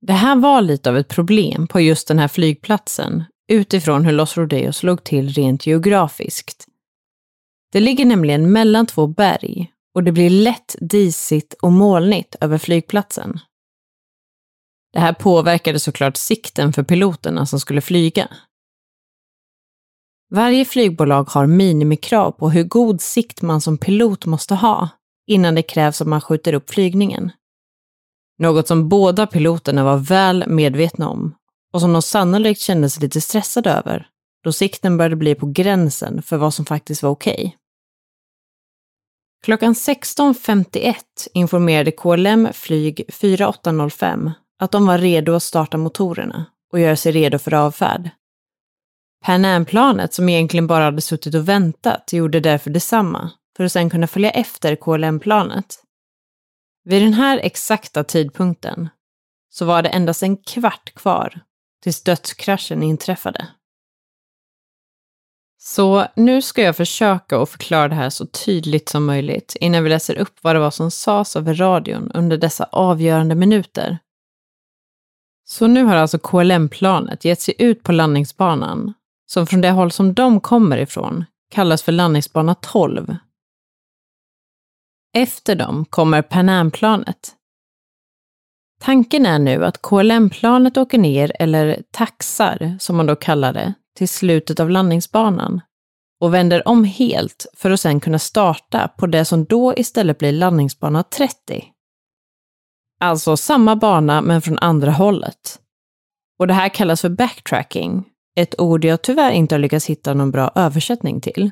Det 0.00 0.12
här 0.12 0.36
var 0.36 0.62
lite 0.62 0.90
av 0.90 0.96
ett 0.96 1.08
problem 1.08 1.66
på 1.66 1.80
just 1.80 2.08
den 2.08 2.18
här 2.18 2.28
flygplatsen 2.28 3.24
utifrån 3.48 4.04
hur 4.04 4.12
Los 4.12 4.36
Rodeos 4.36 4.82
låg 4.82 5.04
till 5.04 5.28
rent 5.28 5.66
geografiskt. 5.66 6.66
Det 7.72 7.80
ligger 7.80 8.04
nämligen 8.04 8.52
mellan 8.52 8.86
två 8.86 9.06
berg 9.06 9.72
och 9.94 10.04
det 10.04 10.12
blir 10.12 10.30
lätt 10.30 10.76
disigt 10.80 11.54
och 11.62 11.72
molnigt 11.72 12.36
över 12.40 12.58
flygplatsen. 12.58 13.38
Det 14.92 15.00
här 15.00 15.12
påverkade 15.12 15.80
såklart 15.80 16.16
sikten 16.16 16.72
för 16.72 16.82
piloterna 16.82 17.46
som 17.46 17.60
skulle 17.60 17.80
flyga. 17.80 18.28
Varje 20.30 20.64
flygbolag 20.64 21.24
har 21.24 21.46
minimikrav 21.46 22.30
på 22.30 22.50
hur 22.50 22.64
god 22.64 23.00
sikt 23.00 23.42
man 23.42 23.60
som 23.60 23.78
pilot 23.78 24.26
måste 24.26 24.54
ha 24.54 24.88
innan 25.26 25.54
det 25.54 25.62
krävs 25.62 26.00
att 26.00 26.06
man 26.08 26.20
skjuter 26.20 26.52
upp 26.52 26.70
flygningen. 26.70 27.32
Något 28.38 28.68
som 28.68 28.88
båda 28.88 29.26
piloterna 29.26 29.84
var 29.84 29.96
väl 29.96 30.44
medvetna 30.48 31.08
om 31.08 31.34
och 31.74 31.80
som 31.80 31.92
de 31.92 32.02
sannolikt 32.02 32.60
kände 32.60 32.90
sig 32.90 33.02
lite 33.02 33.20
stressade 33.20 33.70
över 33.70 34.06
då 34.44 34.52
sikten 34.52 34.96
började 34.96 35.16
bli 35.16 35.34
på 35.34 35.46
gränsen 35.46 36.22
för 36.22 36.36
vad 36.36 36.54
som 36.54 36.64
faktiskt 36.64 37.02
var 37.02 37.10
okej. 37.10 37.34
Okay. 37.34 37.50
Klockan 39.44 39.72
16.51 39.72 40.94
informerade 41.34 41.90
KLM 41.90 42.48
Flyg 42.52 43.04
4805 43.12 44.30
att 44.58 44.70
de 44.70 44.86
var 44.86 44.98
redo 44.98 45.34
att 45.34 45.42
starta 45.42 45.76
motorerna 45.76 46.46
och 46.72 46.80
göra 46.80 46.96
sig 46.96 47.12
redo 47.12 47.38
för 47.38 47.54
avfärd. 47.54 48.10
Pan 49.24 49.44
Am-planet, 49.44 50.14
som 50.14 50.28
egentligen 50.28 50.66
bara 50.66 50.84
hade 50.84 51.00
suttit 51.00 51.34
och 51.34 51.48
väntat, 51.48 52.12
gjorde 52.12 52.40
därför 52.40 52.70
detsamma 52.70 53.30
för 53.56 53.64
att 53.64 53.72
sedan 53.72 53.90
kunna 53.90 54.06
följa 54.06 54.30
efter 54.30 54.76
KLM-planet. 54.76 55.66
Vid 56.84 57.02
den 57.02 57.14
här 57.14 57.38
exakta 57.38 58.04
tidpunkten 58.04 58.88
så 59.50 59.64
var 59.64 59.82
det 59.82 59.88
endast 59.88 60.22
en 60.22 60.36
kvart 60.36 60.94
kvar 60.94 61.40
tills 61.84 62.02
dödskraschen 62.02 62.82
inträffade. 62.82 63.48
Så 65.58 66.06
nu 66.16 66.42
ska 66.42 66.62
jag 66.62 66.76
försöka 66.76 67.38
att 67.38 67.50
förklara 67.50 67.88
det 67.88 67.94
här 67.94 68.10
så 68.10 68.26
tydligt 68.26 68.88
som 68.88 69.04
möjligt 69.04 69.56
innan 69.60 69.84
vi 69.84 69.90
läser 69.90 70.18
upp 70.18 70.38
vad 70.42 70.56
det 70.56 70.60
var 70.60 70.70
som 70.70 70.90
sades 70.90 71.36
över 71.36 71.54
radion 71.54 72.10
under 72.14 72.36
dessa 72.36 72.64
avgörande 72.64 73.34
minuter. 73.34 73.98
Så 75.44 75.66
nu 75.66 75.84
har 75.84 75.96
alltså 75.96 76.18
KLM-planet 76.18 77.24
gett 77.24 77.40
sig 77.40 77.54
ut 77.58 77.82
på 77.82 77.92
landningsbanan, 77.92 78.94
som 79.26 79.46
från 79.46 79.60
det 79.60 79.70
håll 79.70 79.90
som 79.90 80.14
de 80.14 80.40
kommer 80.40 80.78
ifrån 80.78 81.24
kallas 81.50 81.82
för 81.82 81.92
landningsbana 81.92 82.54
12. 82.54 83.16
Efter 85.16 85.54
dem 85.56 85.84
kommer 85.84 86.22
Pan 86.22 86.48
Am-planet. 86.48 87.34
Tanken 88.84 89.26
är 89.26 89.38
nu 89.38 89.64
att 89.64 89.82
KLM-planet 89.82 90.76
åker 90.76 90.98
ner, 90.98 91.32
eller 91.38 91.82
taxar 91.90 92.76
som 92.80 92.96
man 92.96 93.06
då 93.06 93.16
kallar 93.16 93.52
det, 93.52 93.74
till 93.96 94.08
slutet 94.08 94.60
av 94.60 94.70
landningsbanan 94.70 95.60
och 96.20 96.34
vänder 96.34 96.68
om 96.68 96.84
helt 96.84 97.46
för 97.56 97.70
att 97.70 97.80
sedan 97.80 98.00
kunna 98.00 98.18
starta 98.18 98.88
på 98.88 99.06
det 99.06 99.24
som 99.24 99.44
då 99.44 99.74
istället 99.76 100.18
blir 100.18 100.32
landningsbana 100.32 101.02
30. 101.02 101.64
Alltså 103.00 103.36
samma 103.36 103.76
bana 103.76 104.20
men 104.20 104.42
från 104.42 104.58
andra 104.58 104.90
hållet. 104.90 105.60
Och 106.38 106.46
det 106.46 106.54
här 106.54 106.68
kallas 106.68 107.00
för 107.00 107.08
backtracking, 107.08 108.04
ett 108.36 108.60
ord 108.60 108.84
jag 108.84 109.02
tyvärr 109.02 109.32
inte 109.32 109.54
har 109.54 109.60
lyckats 109.60 109.86
hitta 109.86 110.14
någon 110.14 110.30
bra 110.30 110.52
översättning 110.54 111.20
till. 111.20 111.50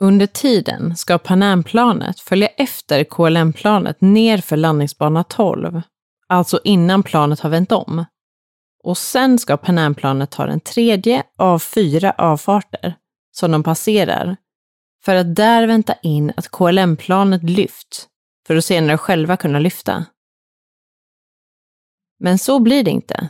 Under 0.00 0.26
tiden 0.26 0.96
ska 0.96 1.18
Panamplanet 1.18 2.20
följa 2.20 2.48
efter 2.48 3.04
KLM-planet 3.04 4.00
ner 4.00 4.38
för 4.38 4.56
landningsbana 4.56 5.24
12, 5.24 5.82
alltså 6.26 6.60
innan 6.64 7.02
planet 7.02 7.40
har 7.40 7.50
vänt 7.50 7.72
om. 7.72 8.04
Och 8.84 8.98
sen 8.98 9.38
ska 9.38 9.56
Panamplanet 9.56 10.30
ta 10.30 10.46
den 10.46 10.60
tredje 10.60 11.22
av 11.36 11.58
fyra 11.58 12.12
avfarter 12.18 12.94
som 13.32 13.52
de 13.52 13.62
passerar 13.62 14.36
för 15.04 15.14
att 15.14 15.34
där 15.36 15.66
vänta 15.66 15.94
in 16.02 16.32
att 16.36 16.48
KLM-planet 16.48 17.42
lyft 17.42 18.08
för 18.46 18.56
att 18.56 18.64
senare 18.64 18.98
själva 18.98 19.36
kunna 19.36 19.58
lyfta. 19.58 20.04
Men 22.18 22.38
så 22.38 22.58
blir 22.60 22.84
det 22.84 22.90
inte. 22.90 23.28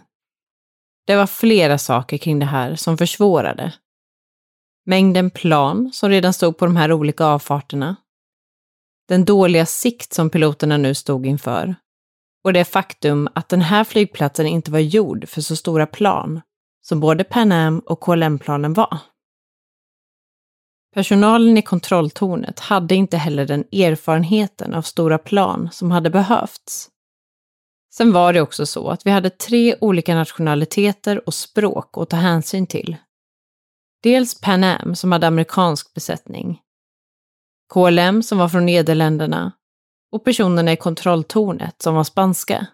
Det 1.07 1.17
var 1.17 1.27
flera 1.27 1.79
saker 1.79 2.19
kring 2.19 2.39
det 2.39 2.47
här 2.47 2.75
som 2.75 2.99
försvårade. 2.99 3.73
Mängden 4.89 5.31
plan 5.31 5.91
som 5.93 6.11
redan 6.11 6.33
stod 6.33 6.59
på 6.59 6.67
de 6.67 6.77
här 6.77 6.93
olika 6.93 7.25
avfarterna. 7.25 7.97
Den 9.09 9.25
dåliga 9.25 9.67
sikt 9.67 10.13
som 10.13 10.31
piloterna 10.31 10.77
nu 10.77 10.95
stod 10.95 11.27
inför. 11.27 11.75
Och 12.45 12.53
det 12.53 12.65
faktum 12.65 13.29
att 13.35 13.49
den 13.49 13.61
här 13.61 13.85
flygplatsen 13.85 14.47
inte 14.47 14.71
var 14.71 14.79
gjord 14.79 15.29
för 15.29 15.41
så 15.41 15.57
stora 15.57 15.87
plan 15.87 16.41
som 16.83 17.01
både 17.01 17.25
Pan 17.25 17.53
Am 17.53 17.79
och 17.79 18.01
KLM-planen 18.01 18.73
var. 18.73 18.99
Personalen 20.95 21.59
i 21.59 21.63
kontrolltornet 21.63 22.61
hade 22.61 22.95
inte 22.95 23.17
heller 23.17 23.47
den 23.47 23.65
erfarenheten 23.73 24.75
av 24.75 24.83
stora 24.83 25.19
plan 25.19 25.69
som 25.73 25.91
hade 25.91 26.11
behövts. 26.11 26.91
Sen 27.95 28.13
var 28.13 28.33
det 28.33 28.41
också 28.41 28.67
så 28.67 28.89
att 28.89 29.07
vi 29.07 29.11
hade 29.11 29.31
tre 29.31 29.77
olika 29.81 30.15
nationaliteter 30.15 31.29
och 31.29 31.35
språk 31.35 31.91
att 31.93 32.11
ta 32.11 32.17
hänsyn 32.17 32.67
till. 32.67 32.97
Dels 34.07 34.41
Pan 34.41 34.65
Am 34.65 34.95
som 34.95 35.13
hade 35.13 35.27
amerikansk 35.27 35.95
besättning, 35.95 36.61
KLM 37.75 38.23
som 38.23 38.39
var 38.39 38.49
från 38.49 38.67
Nederländerna 38.67 39.53
och 40.13 40.25
personerna 40.25 40.73
i 40.73 40.77
kontrolltornet 40.77 41.83
som 41.83 41.95
var 41.95 42.05
spanska. 42.05 42.67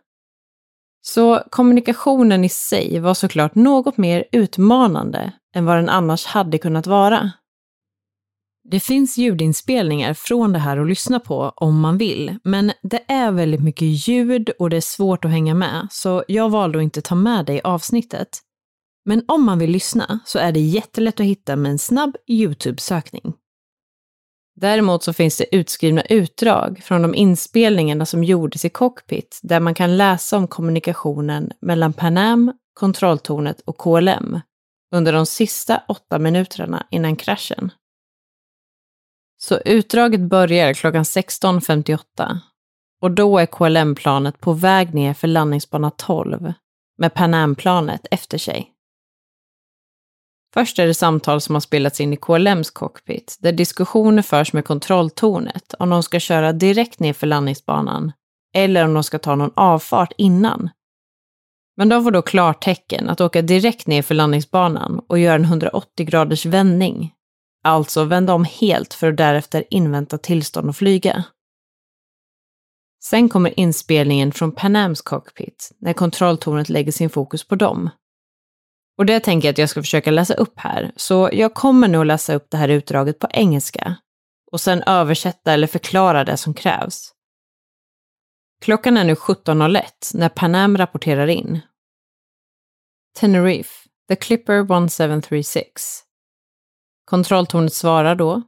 Så 1.02 1.42
kommunikationen 1.50 2.44
i 2.44 2.48
sig 2.48 2.98
var 2.98 3.14
såklart 3.14 3.54
något 3.54 3.96
mer 3.96 4.24
utmanande 4.32 5.32
än 5.54 5.64
vad 5.64 5.76
den 5.76 5.88
annars 5.88 6.26
hade 6.26 6.58
kunnat 6.58 6.86
vara. 6.86 7.32
Det 8.64 8.80
finns 8.80 9.18
ljudinspelningar 9.18 10.14
från 10.14 10.52
det 10.52 10.58
här 10.58 10.76
att 10.76 10.88
lyssna 10.88 11.20
på 11.20 11.52
om 11.56 11.80
man 11.80 11.98
vill, 11.98 12.38
men 12.44 12.72
det 12.82 13.04
är 13.08 13.32
väldigt 13.32 13.62
mycket 13.62 14.08
ljud 14.08 14.50
och 14.58 14.70
det 14.70 14.76
är 14.76 14.80
svårt 14.80 15.24
att 15.24 15.30
hänga 15.30 15.54
med, 15.54 15.88
så 15.90 16.24
jag 16.28 16.50
valde 16.50 16.78
att 16.78 16.84
inte 16.84 17.02
ta 17.02 17.14
med 17.14 17.46
det 17.46 17.54
i 17.54 17.60
avsnittet. 17.60 18.42
Men 19.04 19.24
om 19.28 19.44
man 19.44 19.58
vill 19.58 19.70
lyssna 19.70 20.18
så 20.24 20.38
är 20.38 20.52
det 20.52 20.60
jättelätt 20.60 21.20
att 21.20 21.26
hitta 21.26 21.56
med 21.56 21.70
en 21.70 21.78
snabb 21.78 22.16
YouTube-sökning. 22.26 23.34
Däremot 24.54 25.02
så 25.02 25.12
finns 25.12 25.36
det 25.36 25.56
utskrivna 25.56 26.02
utdrag 26.02 26.80
från 26.84 27.02
de 27.02 27.14
inspelningarna 27.14 28.06
som 28.06 28.24
gjordes 28.24 28.64
i 28.64 28.68
cockpit 28.70 29.40
där 29.42 29.60
man 29.60 29.74
kan 29.74 29.96
läsa 29.96 30.36
om 30.36 30.48
kommunikationen 30.48 31.52
mellan 31.60 31.92
Panam, 31.92 32.52
kontrolltornet 32.74 33.60
och 33.60 33.78
KLM 33.78 34.40
under 34.94 35.12
de 35.12 35.26
sista 35.26 35.82
åtta 35.88 36.18
minuterna 36.18 36.86
innan 36.90 37.16
kraschen. 37.16 37.72
Så 39.38 39.58
utdraget 39.64 40.20
börjar 40.20 40.74
klockan 40.74 41.02
16.58 41.02 42.38
och 43.00 43.10
då 43.10 43.38
är 43.38 43.46
KLM-planet 43.46 44.40
på 44.40 44.52
väg 44.52 44.94
ner 44.94 45.14
för 45.14 45.28
landningsbana 45.28 45.90
12 45.90 46.52
med 46.98 47.14
Pan 47.14 47.34
Am-planet 47.34 48.06
efter 48.10 48.38
sig. 48.38 48.71
Först 50.54 50.78
är 50.78 50.86
det 50.86 50.94
samtal 50.94 51.40
som 51.40 51.54
har 51.54 51.60
spelats 51.60 52.00
in 52.00 52.12
i 52.12 52.16
KLMs 52.16 52.70
cockpit 52.70 53.36
där 53.40 53.52
diskussioner 53.52 54.22
förs 54.22 54.52
med 54.52 54.64
kontrolltornet 54.64 55.74
om 55.78 55.90
de 55.90 56.02
ska 56.02 56.20
köra 56.20 56.52
direkt 56.52 57.00
ner 57.00 57.12
för 57.12 57.26
landningsbanan 57.26 58.12
eller 58.54 58.84
om 58.84 58.94
de 58.94 59.04
ska 59.04 59.18
ta 59.18 59.34
någon 59.34 59.52
avfart 59.56 60.12
innan. 60.16 60.70
Men 61.76 61.88
de 61.88 62.04
får 62.04 62.10
då 62.10 62.22
klartecken 62.22 63.08
att 63.08 63.20
åka 63.20 63.42
direkt 63.42 63.86
ner 63.86 64.02
för 64.02 64.14
landningsbanan 64.14 65.00
och 65.08 65.18
göra 65.18 65.34
en 65.34 65.44
180 65.44 66.06
graders 66.06 66.46
vändning 66.46 67.12
Alltså 67.64 68.04
vända 68.04 68.34
om 68.34 68.44
helt 68.44 68.94
för 68.94 69.08
att 69.08 69.16
därefter 69.16 69.64
invänta 69.70 70.18
tillstånd 70.18 70.70
att 70.70 70.76
flyga. 70.76 71.24
Sen 73.04 73.28
kommer 73.28 73.60
inspelningen 73.60 74.32
från 74.32 74.52
Panams 74.52 75.02
cockpit 75.02 75.70
när 75.78 75.92
kontrolltornet 75.92 76.68
lägger 76.68 76.92
sin 76.92 77.10
fokus 77.10 77.48
på 77.48 77.54
dem. 77.54 77.90
Och 78.98 79.06
det 79.06 79.20
tänker 79.20 79.48
jag 79.48 79.52
att 79.52 79.58
jag 79.58 79.68
ska 79.68 79.82
försöka 79.82 80.10
läsa 80.10 80.34
upp 80.34 80.58
här, 80.58 80.92
så 80.96 81.30
jag 81.32 81.54
kommer 81.54 81.88
nog 81.88 82.06
läsa 82.06 82.34
upp 82.34 82.50
det 82.50 82.56
här 82.56 82.68
utdraget 82.68 83.18
på 83.18 83.28
engelska 83.30 83.96
och 84.52 84.60
sen 84.60 84.82
översätta 84.82 85.52
eller 85.52 85.66
förklara 85.66 86.24
det 86.24 86.36
som 86.36 86.54
krävs. 86.54 87.12
Klockan 88.64 88.96
är 88.96 89.04
nu 89.04 89.14
17.01 89.14 89.82
när 90.14 90.28
Panam 90.28 90.76
rapporterar 90.76 91.26
in. 91.26 91.60
Tenerife, 93.20 93.88
The 94.08 94.16
Clipper 94.16 94.54
1736. 94.54 96.02
Kontrolltornet 97.04 97.72
svarar 97.72 98.14
då 98.14 98.42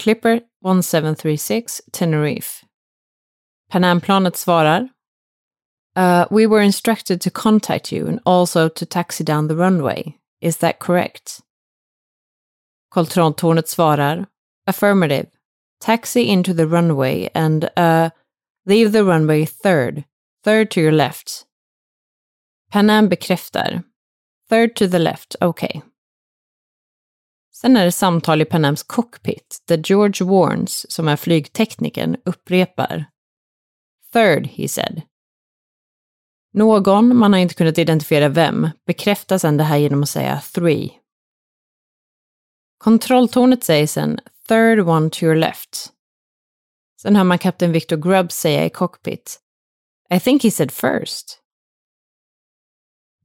Clipper 0.00 0.36
1736 0.36 1.80
Tenerife. 1.92 2.66
Panamplanet 3.70 4.36
svarar 4.36 4.88
uh, 5.96 6.26
We 6.30 6.46
were 6.46 6.60
instructed 6.60 7.20
to 7.22 7.30
contact 7.30 7.92
you 7.92 8.06
and 8.06 8.20
also 8.24 8.68
to 8.68 8.86
taxi 8.86 9.24
down 9.24 9.48
the 9.48 9.56
runway. 9.56 10.18
Is 10.40 10.58
that 10.58 10.78
correct? 10.78 11.40
Kontrolltornet 12.94 13.68
svarar 13.68 14.26
Affirmative. 14.66 15.26
Taxi 15.80 16.28
into 16.28 16.54
the 16.54 16.66
runway 16.66 17.30
and 17.34 17.70
uh, 17.76 18.10
leave 18.66 18.92
the 18.92 19.04
runway 19.04 19.44
third, 19.44 20.04
Third 20.44 20.70
to 20.70 20.80
your 20.80 20.92
left. 20.92 21.44
Pan 22.70 22.90
Am 22.90 23.08
bekräftar. 23.08 23.82
Third 24.48 24.76
to 24.76 24.86
the 24.86 24.98
left. 24.98 25.36
Okay. 25.40 25.82
Sen 27.52 27.76
är 27.76 27.84
det 27.84 27.92
samtal 27.92 28.42
i 28.42 28.44
Pan 28.44 28.64
Ams 28.64 28.82
cockpit 28.82 29.62
där 29.64 29.82
George 29.84 30.24
Warnes, 30.26 30.90
som 30.92 31.08
är 31.08 31.16
flygteknikern, 31.16 32.16
upprepar. 32.24 33.04
Third, 34.12 34.46
he 34.46 34.68
said. 34.68 35.02
Någon, 36.56 37.16
man 37.16 37.32
har 37.32 37.40
inte 37.40 37.54
kunnat 37.54 37.78
identifiera 37.78 38.28
vem, 38.28 38.70
bekräftar 38.86 39.38
sedan 39.38 39.56
det 39.56 39.64
här 39.64 39.76
genom 39.76 40.02
att 40.02 40.08
säga 40.08 40.40
three. 40.40 40.90
Kontrolltornet 42.78 43.64
säger 43.64 43.86
sedan 43.86 44.18
third 44.48 44.80
one 44.80 45.10
to 45.10 45.24
your 45.24 45.34
left. 45.34 45.92
Sen 47.02 47.16
hör 47.16 47.24
man 47.24 47.38
kapten 47.38 47.72
Victor 47.72 47.96
Grubbs 47.96 48.36
säga 48.36 48.64
i 48.64 48.70
cockpit 48.70 49.40
I 50.10 50.20
think 50.20 50.42
he 50.42 50.50
said 50.50 50.72
first. 50.72 51.40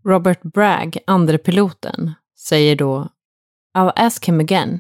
Robert 0.06 0.42
Bragg, 0.42 0.98
andre 1.08 1.38
piloten, 1.38 2.14
säger 2.38 2.76
då 2.76 3.10
I'll 3.78 3.94
ask 3.96 4.28
him 4.28 4.40
again. 4.40 4.80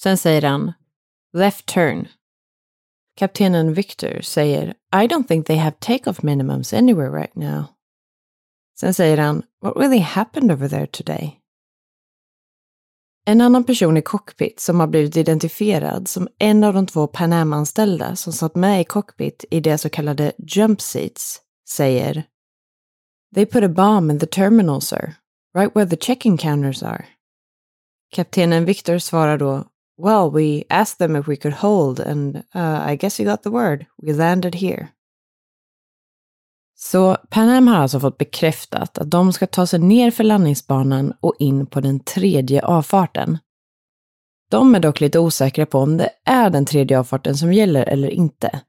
Sen 0.00 0.18
säger 0.18 0.42
han 0.42 0.72
left 1.32 1.66
turn. 1.66 2.08
Kaptenen 3.16 3.74
Victor 3.74 4.20
säger 4.22 4.74
I 4.96 5.06
don't 5.06 5.28
think 5.28 5.46
they 5.46 5.56
have 5.56 5.76
take-off 5.80 6.22
minimums 6.22 6.74
anywhere 6.74 7.10
right 7.10 7.34
now. 7.34 7.64
Sen 8.80 8.94
säger 8.94 9.18
han 9.18 9.42
What 9.60 9.76
really 9.76 9.98
happened 9.98 10.52
over 10.52 10.68
there 10.68 10.86
today? 10.86 11.40
En 13.26 13.40
annan 13.40 13.64
person 13.64 13.96
i 13.96 14.02
cockpit 14.02 14.60
som 14.60 14.80
har 14.80 14.86
blivit 14.86 15.16
identifierad 15.16 16.08
som 16.08 16.28
en 16.38 16.64
av 16.64 16.74
de 16.74 16.86
två 16.86 17.06
Pan 17.06 17.32
Am-anställda 17.32 18.16
som 18.16 18.32
satt 18.32 18.54
med 18.54 18.80
i 18.80 18.84
cockpit 18.84 19.44
i 19.50 19.60
det 19.60 19.78
så 19.78 19.88
kallade 19.88 20.32
jump 20.38 20.80
seats 20.80 21.40
säger 21.68 22.24
They 23.34 23.46
put 23.46 23.64
a 23.64 23.68
bomb 23.68 24.10
in 24.10 24.18
the 24.18 24.26
terminal, 24.26 24.80
sir. 24.80 25.14
Right 25.54 25.74
where 25.74 25.90
the 25.90 25.96
checking 25.96 26.36
counters 26.36 26.82
are. 26.82 27.06
Kaptenen 28.10 28.64
Victor 28.64 28.98
svarar 28.98 29.38
då 29.38 29.64
Well, 29.96 30.30
we 30.30 30.64
asked 30.68 30.98
them 30.98 31.16
if 31.16 31.28
we 31.28 31.36
could 31.36 31.54
hold 31.54 32.00
and 32.00 32.36
uh, 32.36 32.92
I 32.92 32.96
guess 32.96 33.20
you 33.20 33.30
got 33.30 33.42
the 33.42 33.50
word. 33.50 33.86
We 34.02 34.12
landed 34.12 34.54
here. 34.54 34.88
Så 36.76 37.16
Pan 37.30 37.48
Am 37.48 37.68
har 37.68 37.76
alltså 37.76 38.00
fått 38.00 38.18
bekräftat 38.18 38.98
att 38.98 39.10
de 39.10 39.32
ska 39.32 39.46
ta 39.46 39.66
sig 39.66 39.78
ner 39.78 40.10
för 40.10 40.24
landningsbanan 40.24 41.12
och 41.20 41.34
in 41.38 41.66
på 41.66 41.80
den 41.80 42.00
tredje 42.00 42.64
avfarten. 42.64 43.38
De 44.50 44.74
är 44.74 44.80
dock 44.80 45.00
lite 45.00 45.18
osäkra 45.18 45.66
på 45.66 45.78
om 45.78 45.96
det 45.96 46.10
är 46.24 46.50
den 46.50 46.66
tredje 46.66 46.98
avfarten 46.98 47.36
som 47.36 47.52
gäller 47.52 47.86
eller 47.86 48.08
inte. 48.08 48.60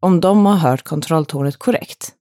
Om 0.00 0.20
de 0.20 0.46
har 0.46 0.56
hört 0.56 0.82
kontrolltornet 0.82 1.56
korrekt. 1.56 2.12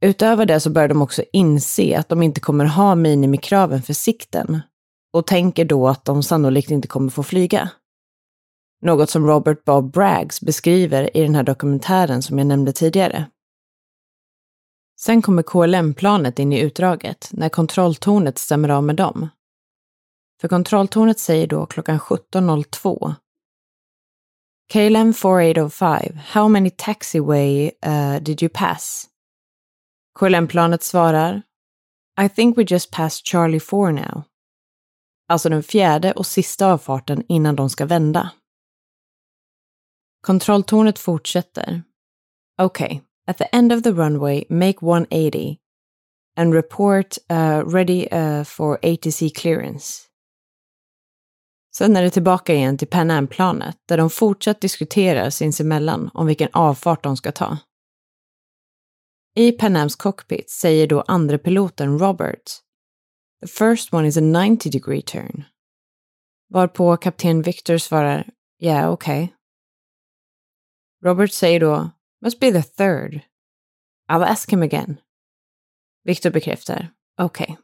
Utöver 0.00 0.46
det 0.46 0.60
så 0.60 0.70
börjar 0.70 0.88
de 0.88 1.02
också 1.02 1.22
inse 1.32 1.98
att 1.98 2.08
de 2.08 2.22
inte 2.22 2.40
kommer 2.40 2.64
ha 2.64 2.94
minimikraven 2.94 3.82
för 3.82 3.94
sikten 3.94 4.60
och 5.12 5.26
tänker 5.26 5.64
då 5.64 5.88
att 5.88 6.04
de 6.04 6.22
sannolikt 6.22 6.70
inte 6.70 6.88
kommer 6.88 7.10
få 7.10 7.22
flyga. 7.22 7.70
Något 8.82 9.10
som 9.10 9.26
Robert 9.26 9.64
Bob 9.64 9.92
Braggs 9.92 10.40
beskriver 10.40 11.16
i 11.16 11.22
den 11.22 11.34
här 11.34 11.42
dokumentären 11.42 12.22
som 12.22 12.38
jag 12.38 12.46
nämnde 12.46 12.72
tidigare. 12.72 13.26
Sen 15.00 15.22
kommer 15.22 15.42
KLM-planet 15.42 16.38
in 16.38 16.52
i 16.52 16.60
utdraget 16.60 17.28
när 17.32 17.48
kontrolltornet 17.48 18.38
stämmer 18.38 18.68
av 18.68 18.84
med 18.84 18.96
dem. 18.96 19.28
För 20.40 20.48
kontrolltornet 20.48 21.18
säger 21.18 21.46
då 21.46 21.66
klockan 21.66 21.98
17.02 21.98 23.14
KLM 24.72 25.14
4805, 25.14 26.18
how 26.26 26.48
many 26.48 26.70
taxiway 26.70 27.70
uh, 27.86 28.22
did 28.22 28.42
you 28.42 28.48
pass? 28.48 29.06
KLM-planet 30.18 30.82
svarar 30.82 31.42
I 32.20 32.28
think 32.28 32.58
we 32.58 32.64
just 32.68 32.90
passed 32.90 33.26
Charlie 33.26 33.60
4 33.60 33.92
now. 33.92 34.27
Alltså 35.28 35.48
den 35.48 35.62
fjärde 35.62 36.12
och 36.12 36.26
sista 36.26 36.72
avfarten 36.72 37.22
innan 37.28 37.56
de 37.56 37.70
ska 37.70 37.86
vända. 37.86 38.30
Kontrolltornet 40.20 40.98
fortsätter. 40.98 41.82
Okay, 42.62 43.00
at 43.26 43.38
the 43.38 43.44
end 43.44 43.72
of 43.72 43.82
the 43.82 43.90
runway, 43.90 44.44
make 44.48 44.78
180 44.82 45.58
and 46.36 46.54
report 46.54 47.18
uh, 47.32 47.68
ready 47.68 48.08
uh, 48.12 48.44
for 48.44 48.78
ATC 48.82 49.30
clearance. 49.34 50.08
Sen 51.76 51.96
är 51.96 52.02
det 52.02 52.10
tillbaka 52.10 52.54
igen 52.54 52.78
till 52.78 52.88
Pan 52.88 53.10
Am-planet 53.10 53.76
där 53.88 53.96
de 53.96 54.10
fortsatt 54.10 54.60
diskuterar 54.60 55.30
sinsemellan 55.30 56.10
om 56.14 56.26
vilken 56.26 56.48
avfart 56.52 57.02
de 57.02 57.16
ska 57.16 57.32
ta. 57.32 57.58
I 59.36 59.52
Pan 59.52 59.76
Ams 59.76 59.96
cockpit 59.96 60.50
säger 60.50 60.86
då 60.86 61.04
andre 61.06 61.38
piloten 61.38 61.98
Robert 61.98 62.42
The 63.40 63.46
first 63.48 63.92
one 63.92 64.04
is 64.04 64.16
a 64.16 64.20
90 64.20 64.70
degree 64.70 65.02
turn. 65.02 65.44
Varpå 66.50 66.96
kapten 66.96 67.42
Victor 67.42 67.78
svarar 67.78 68.30
Yeah, 68.60 68.90
okay. 68.92 69.28
Robert 71.02 71.32
säger 71.32 71.60
då 71.60 71.90
Must 72.20 72.40
be 72.40 72.52
the 72.52 72.62
third. 72.62 73.20
I'll 74.08 74.24
ask 74.24 74.50
him 74.50 74.62
again. 74.62 75.00
Victor 76.04 76.30
bekräftar. 76.30 76.90
Okay. 77.20 77.56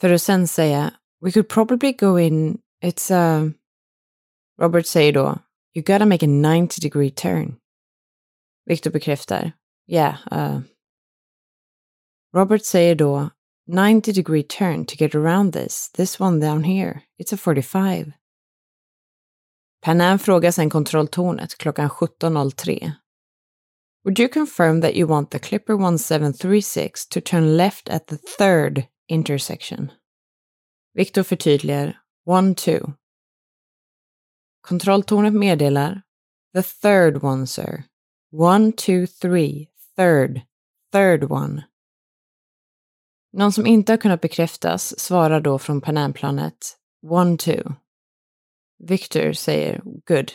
För 0.00 0.10
att 0.10 0.22
sen 0.22 0.48
säga 0.48 0.94
We 1.20 1.30
could 1.30 1.48
probably 1.48 1.92
go 1.92 2.18
in. 2.18 2.58
It's 2.82 3.10
a... 3.14 3.40
Uh... 3.40 3.50
Robert 4.60 4.86
säger 4.86 5.12
då 5.12 5.38
You 5.74 5.82
gotta 5.82 6.06
make 6.06 6.26
a 6.26 6.28
90 6.28 6.80
degree 6.80 7.10
turn. 7.10 7.56
Victor 8.66 8.90
bekräftar. 8.90 9.52
Yeah. 9.88 10.16
Uh... 10.32 10.60
Robert 12.34 12.64
säger 12.64 12.94
då 12.94 13.30
90 13.66 14.12
degree 14.12 14.42
turn 14.42 14.84
to 14.84 14.96
get 14.96 15.14
around 15.14 15.52
this. 15.52 15.90
This 15.94 16.20
one 16.20 16.40
down 16.40 16.64
here. 16.64 17.02
It's 17.18 17.32
a 17.32 17.36
45. 17.36 18.12
Pan 19.82 20.00
Am 20.00 20.18
frågar 20.18 20.50
sen 20.50 20.70
kontrolltornet 20.70 21.58
klockan 21.58 21.88
17.03. 21.88 22.92
Would 24.04 24.18
you 24.18 24.28
confirm 24.28 24.80
that 24.80 24.94
you 24.94 25.06
want 25.06 25.30
the 25.30 25.38
Clipper 25.38 25.76
1736 25.76 27.06
to 27.06 27.20
turn 27.20 27.56
left 27.56 27.88
at 27.88 28.06
the 28.06 28.18
third 28.38 28.86
intersection? 29.08 29.90
Victor 30.94 31.22
förtydligar 31.22 31.96
1-2. 32.26 32.92
Kontrolltornet 34.60 35.34
meddelar 35.34 36.02
The 36.54 36.62
third 36.62 37.22
one, 37.22 37.46
sir. 37.46 37.84
1, 38.30 38.72
2, 38.72 39.06
3, 39.06 39.68
third, 39.96 40.42
third 40.92 41.30
one. 41.30 41.64
Någon 43.36 43.52
som 43.52 43.66
inte 43.66 43.92
har 43.92 43.96
kunnat 43.96 44.20
bekräftas 44.20 45.00
svarar 45.00 45.40
då 45.40 45.58
från 45.58 45.80
Panamplanet 45.80 46.76
1-2. 47.06 47.74
Victor 48.78 49.32
säger 49.32 49.82
good. 49.84 50.32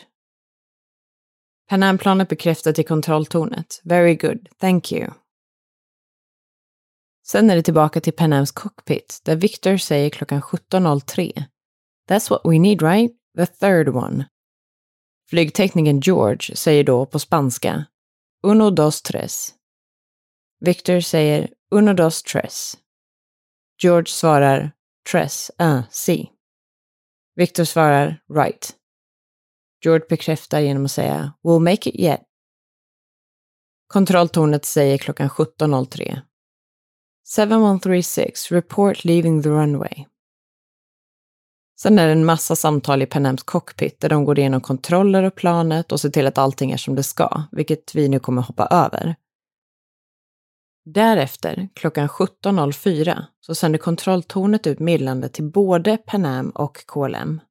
Panamplanet 1.70 2.30
bekräftar 2.30 2.74
till 2.74 2.88
kontrolltornet. 2.88 3.82
Very 3.84 4.16
good, 4.16 4.50
thank 4.58 4.92
you. 4.92 5.10
Sen 7.28 7.50
är 7.50 7.56
det 7.56 7.64
tillbaka 7.64 8.02
till 8.02 8.14
Panams 8.14 8.52
cockpit 8.52 9.22
där 9.24 9.36
Victor 9.36 9.78
säger 9.78 10.10
klockan 10.10 10.42
17.03. 10.42 11.44
That's 12.10 12.30
what 12.30 12.42
we 12.44 12.60
need 12.60 12.82
right? 12.82 13.12
The 13.38 13.46
third 13.46 13.88
one. 13.90 14.26
Flygteknikern 15.30 16.00
George 16.00 16.56
säger 16.56 16.84
då 16.84 17.06
på 17.06 17.20
spanska 17.20 17.86
Uno 18.44 18.70
dos 18.70 19.02
tres. 19.02 19.54
Victor 20.60 21.00
säger 21.00 21.50
Uno 21.72 21.94
dos 21.94 22.24
tres. 22.24 22.78
George 23.84 24.08
svarar 24.08 24.72
Tress, 25.12 25.52
uh, 25.62 25.68
äh, 25.68 25.84
si. 25.90 26.30
Victor 27.36 27.64
svarar 27.64 28.22
right. 28.34 28.76
George 29.84 30.06
bekräftar 30.10 30.60
genom 30.60 30.86
att 30.86 30.92
säga 30.92 31.34
We'll 31.44 31.60
make 31.60 31.90
it 31.90 31.96
yet. 31.96 32.22
Kontrolltornet 33.88 34.66
säger 34.66 34.98
klockan 34.98 35.30
17.03. 35.30 36.22
7136, 37.36 38.52
report 38.52 39.04
leaving 39.04 39.44
the 39.44 39.50
runway. 39.50 40.06
Sen 41.82 42.00
är 42.00 42.06
det 42.06 42.12
en 42.12 42.26
massa 42.26 42.56
samtal 42.56 43.02
i 43.02 43.06
Panams 43.06 43.44
cockpit 43.44 44.00
där 44.00 44.10
de 44.10 44.26
går 44.26 44.40
igenom 44.40 44.62
kontroller 44.62 45.24
och 45.24 45.36
planet 45.36 45.92
och 45.92 46.00
ser 46.00 46.10
till 46.10 46.28
att 46.28 46.38
allting 46.38 46.72
är 46.72 46.78
som 46.78 46.96
det 46.96 47.04
ska, 47.04 47.44
vilket 47.52 47.96
vi 47.96 48.10
nu 48.10 48.20
kommer 48.20 48.42
hoppa 48.42 48.66
över. 48.66 49.16
Därefter, 50.94 51.70
klockan 51.74 52.08
17.04, 52.08 53.24
så 53.40 53.56
sänder 53.56 53.80
kontrolltornet 53.80 54.68
ut 54.68 54.80
meddelande 54.80 55.30
till 55.30 55.44
både 55.44 55.98
Panam 55.98 56.50
och 56.50 56.86
KLM. 56.88 57.42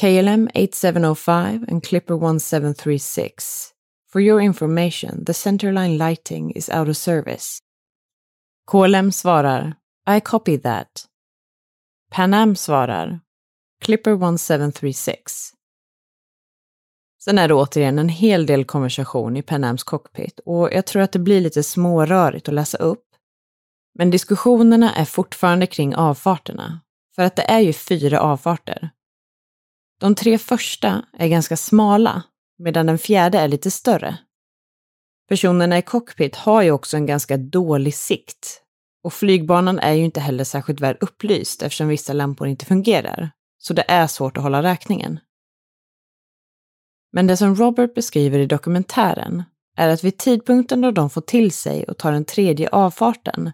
KLM 0.00 0.48
8705 0.54 1.66
and 1.70 1.84
Clipper 1.84 2.14
1736. 2.14 3.70
For 4.12 4.22
your 4.22 4.40
information, 4.40 5.24
the 5.24 5.32
centerline 5.32 5.98
lighting 5.98 6.52
is 6.52 6.68
out 6.68 6.88
of 6.88 6.96
service. 6.96 7.58
KLM 8.70 9.12
svarar 9.12 9.74
I 10.16 10.20
copy 10.20 10.58
that. 10.58 11.04
Panam 12.10 12.56
svarar 12.56 13.20
Clipper 13.84 14.12
1736. 14.12 15.52
Sen 17.28 17.38
är 17.38 17.48
det 17.48 17.54
återigen 17.54 17.98
en 17.98 18.08
hel 18.08 18.46
del 18.46 18.64
konversation 18.64 19.36
i 19.36 19.42
Pan 19.42 19.76
cockpit 19.76 20.40
och 20.44 20.72
jag 20.72 20.86
tror 20.86 21.02
att 21.02 21.12
det 21.12 21.18
blir 21.18 21.40
lite 21.40 21.62
smårörigt 21.62 22.48
att 22.48 22.54
läsa 22.54 22.78
upp. 22.78 23.04
Men 23.98 24.10
diskussionerna 24.10 24.94
är 24.94 25.04
fortfarande 25.04 25.66
kring 25.66 25.94
avfarterna, 25.94 26.80
för 27.16 27.22
att 27.22 27.36
det 27.36 27.42
är 27.42 27.60
ju 27.60 27.72
fyra 27.72 28.20
avfarter. 28.20 28.90
De 30.00 30.14
tre 30.14 30.38
första 30.38 31.04
är 31.18 31.28
ganska 31.28 31.56
smala, 31.56 32.22
medan 32.58 32.86
den 32.86 32.98
fjärde 32.98 33.38
är 33.38 33.48
lite 33.48 33.70
större. 33.70 34.18
Personerna 35.28 35.78
i 35.78 35.82
cockpit 35.82 36.36
har 36.36 36.62
ju 36.62 36.70
också 36.70 36.96
en 36.96 37.06
ganska 37.06 37.36
dålig 37.36 37.94
sikt 37.94 38.62
och 39.04 39.12
flygbanan 39.12 39.78
är 39.78 39.92
ju 39.92 40.04
inte 40.04 40.20
heller 40.20 40.44
särskilt 40.44 40.80
väl 40.80 40.96
upplyst 41.00 41.62
eftersom 41.62 41.88
vissa 41.88 42.12
lampor 42.12 42.48
inte 42.48 42.64
fungerar, 42.64 43.30
så 43.58 43.74
det 43.74 43.84
är 43.88 44.06
svårt 44.06 44.36
att 44.36 44.42
hålla 44.42 44.62
räkningen. 44.62 45.20
Men 47.12 47.26
det 47.26 47.36
som 47.36 47.54
Robert 47.54 47.94
beskriver 47.94 48.38
i 48.38 48.46
dokumentären 48.46 49.42
är 49.76 49.88
att 49.88 50.04
vid 50.04 50.18
tidpunkten 50.18 50.80
då 50.80 50.90
de 50.90 51.10
får 51.10 51.20
till 51.20 51.52
sig 51.52 51.84
och 51.84 51.98
tar 51.98 52.12
den 52.12 52.24
tredje 52.24 52.68
avfarten 52.68 53.52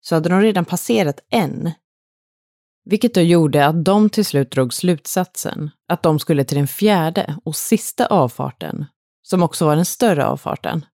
så 0.00 0.14
hade 0.14 0.28
de 0.28 0.40
redan 0.40 0.64
passerat 0.64 1.20
en. 1.30 1.70
Vilket 2.84 3.14
då 3.14 3.20
gjorde 3.20 3.66
att 3.66 3.84
de 3.84 4.10
till 4.10 4.24
slut 4.24 4.50
drog 4.50 4.74
slutsatsen 4.74 5.70
att 5.88 6.02
de 6.02 6.18
skulle 6.18 6.44
till 6.44 6.56
den 6.56 6.68
fjärde 6.68 7.36
och 7.44 7.56
sista 7.56 8.06
avfarten, 8.06 8.84
som 9.22 9.42
också 9.42 9.66
var 9.66 9.76
den 9.76 9.84
större 9.84 10.26
avfarten. 10.26 10.84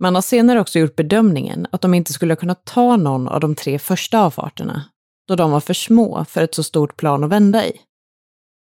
Man 0.00 0.14
har 0.14 0.22
senare 0.22 0.60
också 0.60 0.78
gjort 0.78 0.96
bedömningen 0.96 1.66
att 1.72 1.80
de 1.80 1.94
inte 1.94 2.12
skulle 2.12 2.36
kunna 2.36 2.54
ta 2.54 2.96
någon 2.96 3.28
av 3.28 3.40
de 3.40 3.54
tre 3.54 3.78
första 3.78 4.20
avfarterna, 4.20 4.84
då 5.28 5.36
de 5.36 5.50
var 5.50 5.60
för 5.60 5.74
små 5.74 6.24
för 6.24 6.42
ett 6.42 6.54
så 6.54 6.62
stort 6.62 6.96
plan 6.96 7.24
att 7.24 7.30
vända 7.30 7.66
i. 7.66 7.72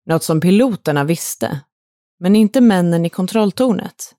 Något 0.06 0.22
som 0.22 0.40
piloterna 0.40 1.04
visste, 1.04 1.60
men 2.20 2.36
inte 2.36 2.60
männen 2.60 3.06
i 3.06 3.10
kontrolltornet. 3.10 4.14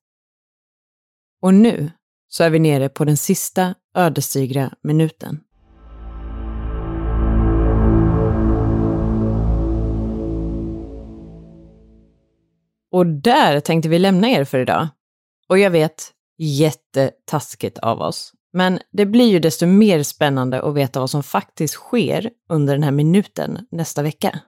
Och 1.41 1.53
nu 1.53 1.91
så 2.27 2.43
är 2.43 2.49
vi 2.49 2.59
nere 2.59 2.89
på 2.89 3.05
den 3.05 3.17
sista 3.17 3.75
ödesdigra 3.95 4.73
minuten. 4.83 5.39
Och 12.91 13.05
där 13.05 13.59
tänkte 13.59 13.89
vi 13.89 13.99
lämna 13.99 14.29
er 14.29 14.43
för 14.43 14.59
idag. 14.59 14.87
Och 15.49 15.59
jag 15.59 15.71
vet, 15.71 16.11
jättetaskigt 16.37 17.77
av 17.77 18.01
oss. 18.01 18.33
Men 18.53 18.79
det 18.91 19.05
blir 19.05 19.31
ju 19.31 19.39
desto 19.39 19.65
mer 19.65 20.03
spännande 20.03 20.61
att 20.61 20.75
veta 20.75 20.99
vad 20.99 21.09
som 21.09 21.23
faktiskt 21.23 21.73
sker 21.73 22.29
under 22.49 22.73
den 22.73 22.83
här 22.83 22.91
minuten 22.91 23.67
nästa 23.71 24.01
vecka. 24.01 24.39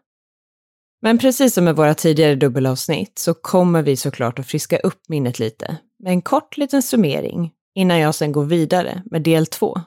Men 1.01 1.17
precis 1.17 1.53
som 1.53 1.63
med 1.63 1.75
våra 1.75 1.93
tidigare 1.93 2.35
dubbelavsnitt 2.35 3.19
så 3.19 3.33
kommer 3.33 3.81
vi 3.81 3.97
såklart 3.97 4.39
att 4.39 4.47
friska 4.47 4.77
upp 4.77 5.09
minnet 5.09 5.39
lite 5.39 5.77
med 6.03 6.11
en 6.11 6.21
kort 6.21 6.57
liten 6.57 6.81
summering 6.81 7.51
innan 7.75 7.99
jag 7.99 8.15
sen 8.15 8.31
går 8.31 8.45
vidare 8.45 9.03
med 9.05 9.21
del 9.21 9.45
två. 9.45 9.81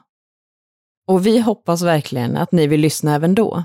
Och 1.07 1.27
vi 1.27 1.39
hoppas 1.39 1.81
verkligen 1.81 2.37
att 2.37 2.51
ni 2.51 2.67
vill 2.67 2.81
lyssna 2.81 3.15
även 3.15 3.35
då. 3.35 3.63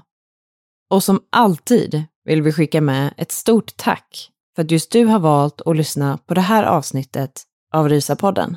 Och 0.91 1.03
som 1.03 1.21
alltid 1.33 2.05
vill 2.25 2.43
vi 2.43 2.53
skicka 2.53 2.81
med 2.81 3.15
ett 3.17 3.33
stort 3.33 3.77
tack 3.77 4.31
för 4.57 4.63
att 4.63 4.71
just 4.71 4.93
du 4.93 5.05
har 5.05 5.19
valt 5.19 5.61
att 5.61 5.77
lyssna 5.77 6.19
på 6.27 6.35
det 6.35 6.41
här 6.41 6.65
avsnittet 6.65 7.43
av 7.73 7.89
Rysapodden. 7.89 8.57